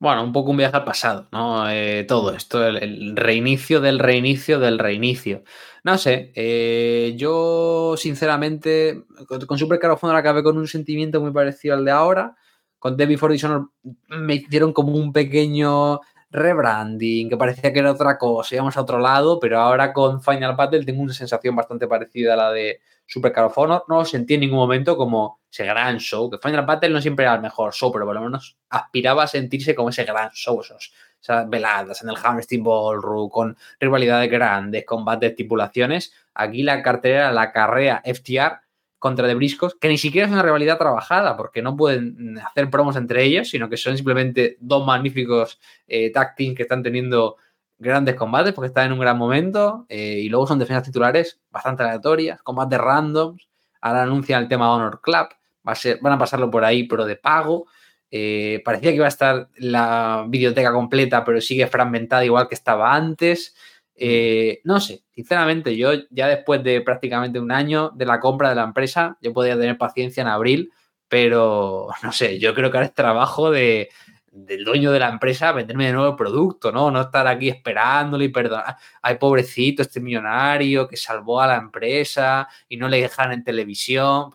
[0.00, 1.68] Bueno, un poco un viaje al pasado, ¿no?
[1.70, 5.44] Eh, todo esto, el, reinicio del reinicio del reinicio.
[5.84, 9.04] No sé, eh, yo sinceramente
[9.46, 12.34] con, Super Caro Honor acabé con un sentimiento muy parecido al de ahora.
[12.78, 13.72] Con Debbie for Dishonor
[14.08, 19.00] me hicieron como un pequeño rebranding, que parecía que era otra cosa, íbamos a otro
[19.00, 22.80] lado, pero ahora con Final Battle tengo una sensación bastante parecida a la de
[23.16, 23.84] Of Honor.
[23.88, 27.24] No lo sentí en ningún momento como ese gran show, que Final Battle no siempre
[27.24, 30.60] era el mejor show, pero por lo menos aspiraba a sentirse como ese gran show,
[30.60, 36.12] esos, esas veladas en el Hammerstein Ballroom, con rivalidades grandes, combates, estipulaciones.
[36.34, 38.60] Aquí la cartera, la carrera FTR
[39.00, 42.96] contra de Briscos, que ni siquiera es una rivalidad trabajada, porque no pueden hacer promos
[42.96, 45.58] entre ellos, sino que son simplemente dos magníficos
[45.88, 47.36] eh, tag teams que están teniendo
[47.80, 51.82] grandes combates, porque están en un gran momento, eh, y luego son defensas titulares bastante
[51.82, 53.48] aleatorias, combates randoms,
[53.80, 55.28] ahora anuncian el tema Honor Club,
[55.66, 57.66] va a ser, van a pasarlo por ahí, pero de pago.
[58.10, 62.94] Eh, parecía que iba a estar la biblioteca completa, pero sigue fragmentada igual que estaba
[62.94, 63.54] antes.
[63.94, 68.56] Eh, no sé, sinceramente, yo ya después de prácticamente un año de la compra de
[68.56, 70.72] la empresa, yo podría tener paciencia en abril,
[71.08, 73.90] pero no sé, yo creo que ahora es trabajo de,
[74.30, 76.90] del dueño de la empresa venderme de nuevo el producto, ¿no?
[76.90, 78.76] No estar aquí esperándole y perdonar.
[79.02, 84.34] Ay, pobrecito, este millonario que salvó a la empresa y no le dejan en televisión.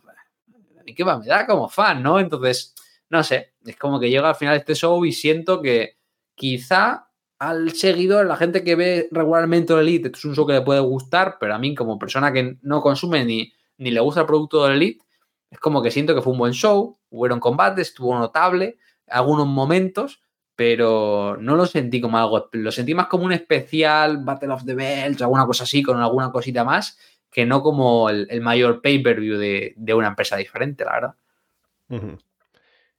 [0.86, 1.18] ¿Y qué va?
[1.18, 2.20] Me da como fan, ¿no?
[2.20, 2.76] Entonces,
[3.10, 5.98] no sé, es como que llega al final este show y siento que
[6.36, 10.62] quizá al seguidor, la gente que ve regularmente el Elite, es un show que le
[10.62, 14.28] puede gustar, pero a mí como persona que no consume ni, ni le gusta el
[14.28, 15.04] producto del Elite,
[15.50, 18.78] es como que siento que fue un buen show, hubieron combates, estuvo notable,
[19.08, 20.22] algunos momentos,
[20.56, 24.74] pero no lo sentí como algo, lo sentí más como un especial Battle of the
[24.74, 26.98] Bells, alguna cosa así, con alguna cosita más,
[27.32, 32.16] que no como el, mayor pay-per-view de, una empresa diferente, la verdad.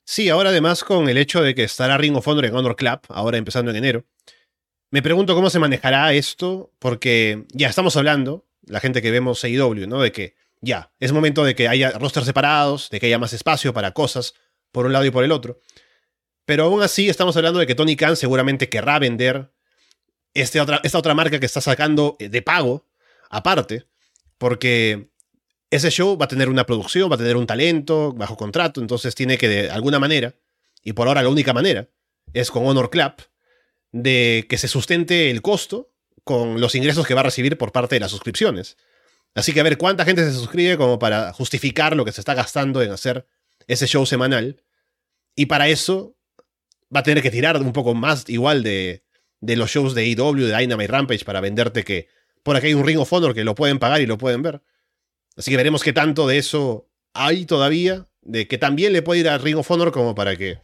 [0.05, 3.01] Sí, ahora además con el hecho de que estará Ring of Honor en Honor Club,
[3.09, 4.05] ahora empezando en enero,
[4.91, 9.87] me pregunto cómo se manejará esto, porque ya estamos hablando, la gente que vemos AEW,
[9.87, 10.01] ¿no?
[10.01, 13.73] De que ya, es momento de que haya rosters separados, de que haya más espacio
[13.73, 14.35] para cosas
[14.71, 15.61] por un lado y por el otro.
[16.47, 19.51] Pero aún así estamos hablando de que Tony Khan seguramente querrá vender
[20.33, 22.87] este otra, esta otra marca que está sacando de pago,
[23.29, 23.87] aparte,
[24.39, 25.11] porque
[25.71, 29.15] ese show va a tener una producción, va a tener un talento bajo contrato, entonces
[29.15, 30.35] tiene que de alguna manera,
[30.83, 31.89] y por ahora la única manera,
[32.33, 33.15] es con Honor Club,
[33.93, 35.91] de que se sustente el costo
[36.23, 38.77] con los ingresos que va a recibir por parte de las suscripciones.
[39.35, 42.35] Así que a ver cuánta gente se suscribe como para justificar lo que se está
[42.35, 43.27] gastando en hacer
[43.67, 44.63] ese show semanal.
[45.35, 46.16] Y para eso
[46.95, 49.05] va a tener que tirar un poco más igual de,
[49.41, 52.09] de los shows de AEW, de Dynamite Rampage, para venderte que
[52.43, 54.63] por aquí hay un Ring of Honor que lo pueden pagar y lo pueden ver.
[55.37, 59.29] Así que veremos qué tanto de eso hay todavía, de que también le puede ir
[59.29, 60.59] a Ring of Honor como para que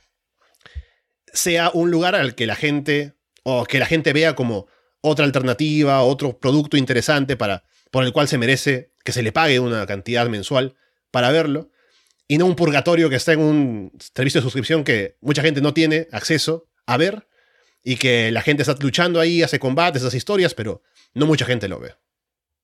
[1.32, 4.66] sea un lugar al que la gente, o que la gente vea como
[5.00, 9.58] otra alternativa, otro producto interesante para, por el cual se merece que se le pague
[9.58, 10.76] una cantidad mensual
[11.10, 11.70] para verlo,
[12.32, 15.74] y no un purgatorio que está en un servicio de suscripción que mucha gente no
[15.74, 17.28] tiene acceso a ver,
[17.84, 20.80] y que la gente está luchando ahí, hace combates, esas historias, pero
[21.12, 21.94] no mucha gente lo ve.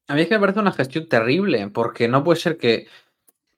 [0.07, 2.87] A mí es que me parece una gestión terrible, porque no puede ser que.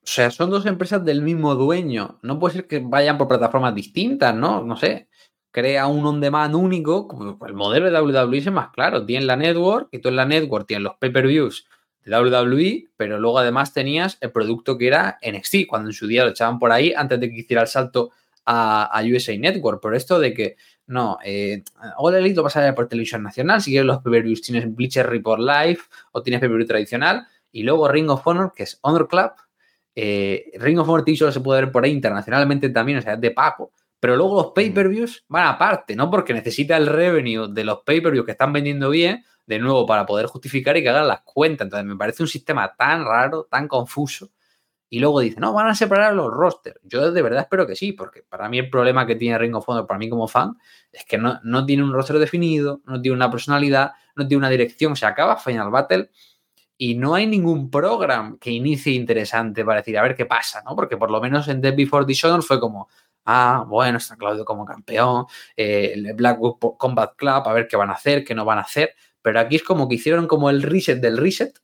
[0.03, 2.19] O sea, son dos empresas del mismo dueño.
[2.23, 4.65] No puede ser que vayan por plataformas distintas, ¿no?
[4.65, 5.09] No sé.
[5.53, 7.39] Crea un on-demand único.
[7.47, 9.07] El modelo de WWE es más claro.
[9.07, 11.69] Tienes la network y tú en la network tienes los pay-per-views
[12.11, 16.31] WWE, pero luego además tenías el producto que era NXT, cuando en su día lo
[16.31, 18.11] echaban por ahí antes de que hiciera el salto
[18.45, 19.81] a, a USA Network.
[19.83, 20.57] Pero esto de que
[20.91, 21.63] no, eh,
[21.99, 23.63] All Elite lo vas a ver por televisión nacional.
[23.63, 25.79] Si quieres los pay tienes Bleacher Report Live
[26.11, 27.29] o tienes pay tradicional.
[27.53, 29.31] Y luego Ring of Honor, que es Honor Club.
[29.95, 33.21] Eh, Ring of Honor solo se puede ver por ahí internacionalmente también, o sea, es
[33.21, 33.73] de pago.
[34.01, 36.11] Pero luego los pay-per-views van aparte, ¿no?
[36.11, 40.27] Porque necesita el revenue de los pay-per-views que están vendiendo bien, de nuevo, para poder
[40.27, 41.67] justificar y que hagan las cuentas.
[41.67, 44.31] Entonces, me parece un sistema tan raro, tan confuso,
[44.93, 46.81] y luego dice, no, van a separar los rosters.
[46.83, 49.69] Yo de verdad espero que sí, porque para mí el problema que tiene Ring of
[49.69, 50.57] Honor, para mí como fan,
[50.91, 54.51] es que no, no tiene un roster definido, no tiene una personalidad, no tiene una
[54.51, 54.97] dirección.
[54.97, 56.11] Se acaba Final Battle
[56.77, 60.75] y no hay ningún programa que inicie interesante para decir, a ver qué pasa, ¿no?
[60.75, 62.89] Porque por lo menos en Dead Before Dishonor fue como,
[63.27, 65.27] ah, bueno, está Claudio como campeón,
[65.57, 68.63] eh, el Blackwood Combat Club, a ver qué van a hacer, qué no van a
[68.63, 68.97] hacer.
[69.23, 71.61] Pero aquí es como que hicieron como el reset del reset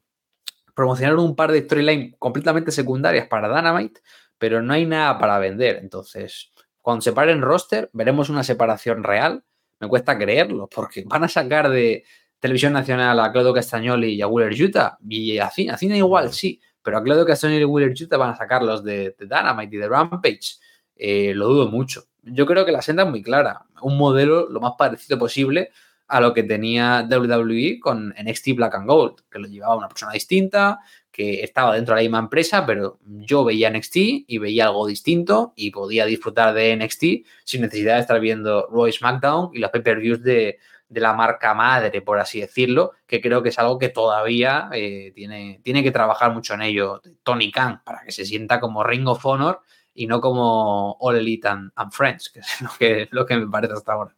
[0.76, 4.02] promocionaron un par de storylines completamente secundarias para Dynamite,
[4.36, 5.78] pero no hay nada para vender.
[5.80, 6.52] Entonces,
[6.82, 9.42] cuando se paren roster, veremos una separación real.
[9.80, 12.04] Me cuesta creerlo, porque van a sacar de
[12.38, 16.98] Televisión Nacional a Claudio Castagnoli y a Wheeler Utah, y a Cine, igual, sí, pero
[16.98, 20.58] a Claudio Castagnoli y Wheeler Utah van a sacarlos de, de Dynamite y de Rampage.
[20.94, 22.04] Eh, lo dudo mucho.
[22.22, 23.64] Yo creo que la senda es muy clara.
[23.80, 25.70] Un modelo lo más parecido posible
[26.08, 30.12] a lo que tenía WWE con NXT Black and Gold, que lo llevaba una persona
[30.12, 30.78] distinta,
[31.16, 35.54] que estaba dentro de la misma empresa, pero yo veía NXT y veía algo distinto
[35.56, 37.04] y podía disfrutar de NXT
[37.42, 40.58] sin necesidad de estar viendo Roy SmackDown y los pay-per-views de,
[40.90, 45.60] la marca madre, por así decirlo, que creo que es algo que todavía eh, tiene,
[45.64, 49.24] tiene que trabajar mucho en ello Tony Khan para que se sienta como Ring of
[49.24, 49.62] Honor
[49.94, 53.72] y no como All Elite and, Friends, que es lo que, lo que me parece
[53.72, 54.15] hasta ahora.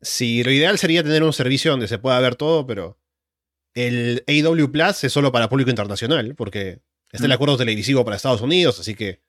[0.00, 2.98] Sí, lo ideal sería tener un servicio donde se pueda ver todo, pero
[3.74, 6.80] el AW Plus es solo para público internacional, porque
[7.10, 7.34] está el mm.
[7.34, 9.22] acuerdo televisivo para Estados Unidos, así que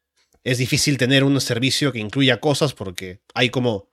[0.44, 3.90] es difícil tener un servicio que incluya cosas porque hay como...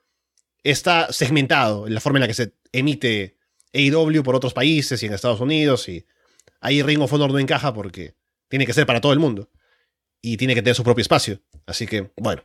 [0.63, 3.37] Está segmentado en la forma en la que se emite
[3.73, 6.07] AW por otros países y en Estados Unidos, y
[6.61, 8.15] ahí Ring of Honor no encaja porque
[8.49, 9.49] tiene que ser para todo el mundo
[10.21, 11.41] y tiene que tener su propio espacio.
[11.67, 12.45] Así que, bueno,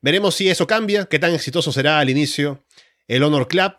[0.00, 2.63] veremos si eso cambia, qué tan exitoso será al inicio
[3.08, 3.74] el Honor Club,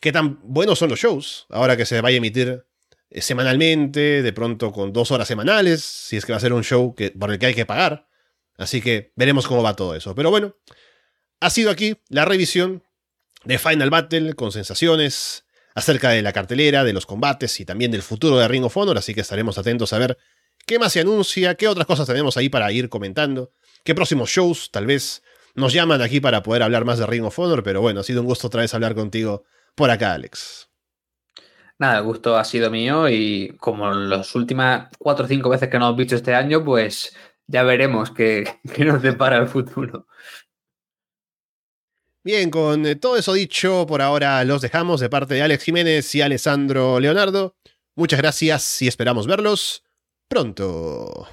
[0.00, 2.64] qué tan buenos son los shows, ahora que se vaya a emitir
[3.10, 6.64] eh, semanalmente, de pronto con dos horas semanales, si es que va a ser un
[6.64, 8.08] show que, por el que hay que pagar.
[8.56, 10.14] Así que veremos cómo va todo eso.
[10.14, 10.56] Pero bueno,
[11.40, 12.82] ha sido aquí la revisión
[13.44, 15.44] de Final Battle con sensaciones
[15.74, 18.98] acerca de la cartelera, de los combates y también del futuro de Ring of Honor,
[18.98, 20.18] así que estaremos atentos a ver
[20.66, 23.52] qué más se anuncia, qué otras cosas tenemos ahí para ir comentando,
[23.84, 25.22] qué próximos shows tal vez
[25.54, 28.20] nos llaman aquí para poder hablar más de Ring of Honor, pero bueno, ha sido
[28.20, 30.68] un gusto otra vez hablar contigo por acá, Alex.
[31.78, 35.78] Nada, el gusto ha sido mío y como las últimas cuatro o cinco veces que
[35.78, 37.14] nos hemos visto este año, pues
[37.46, 40.06] ya veremos qué, qué nos depara el futuro.
[42.24, 46.14] Bien, con eh, todo eso dicho, por ahora los dejamos de parte de Alex Jiménez
[46.14, 47.56] y Alessandro Leonardo.
[47.96, 49.82] Muchas gracias y esperamos verlos
[50.28, 51.26] pronto.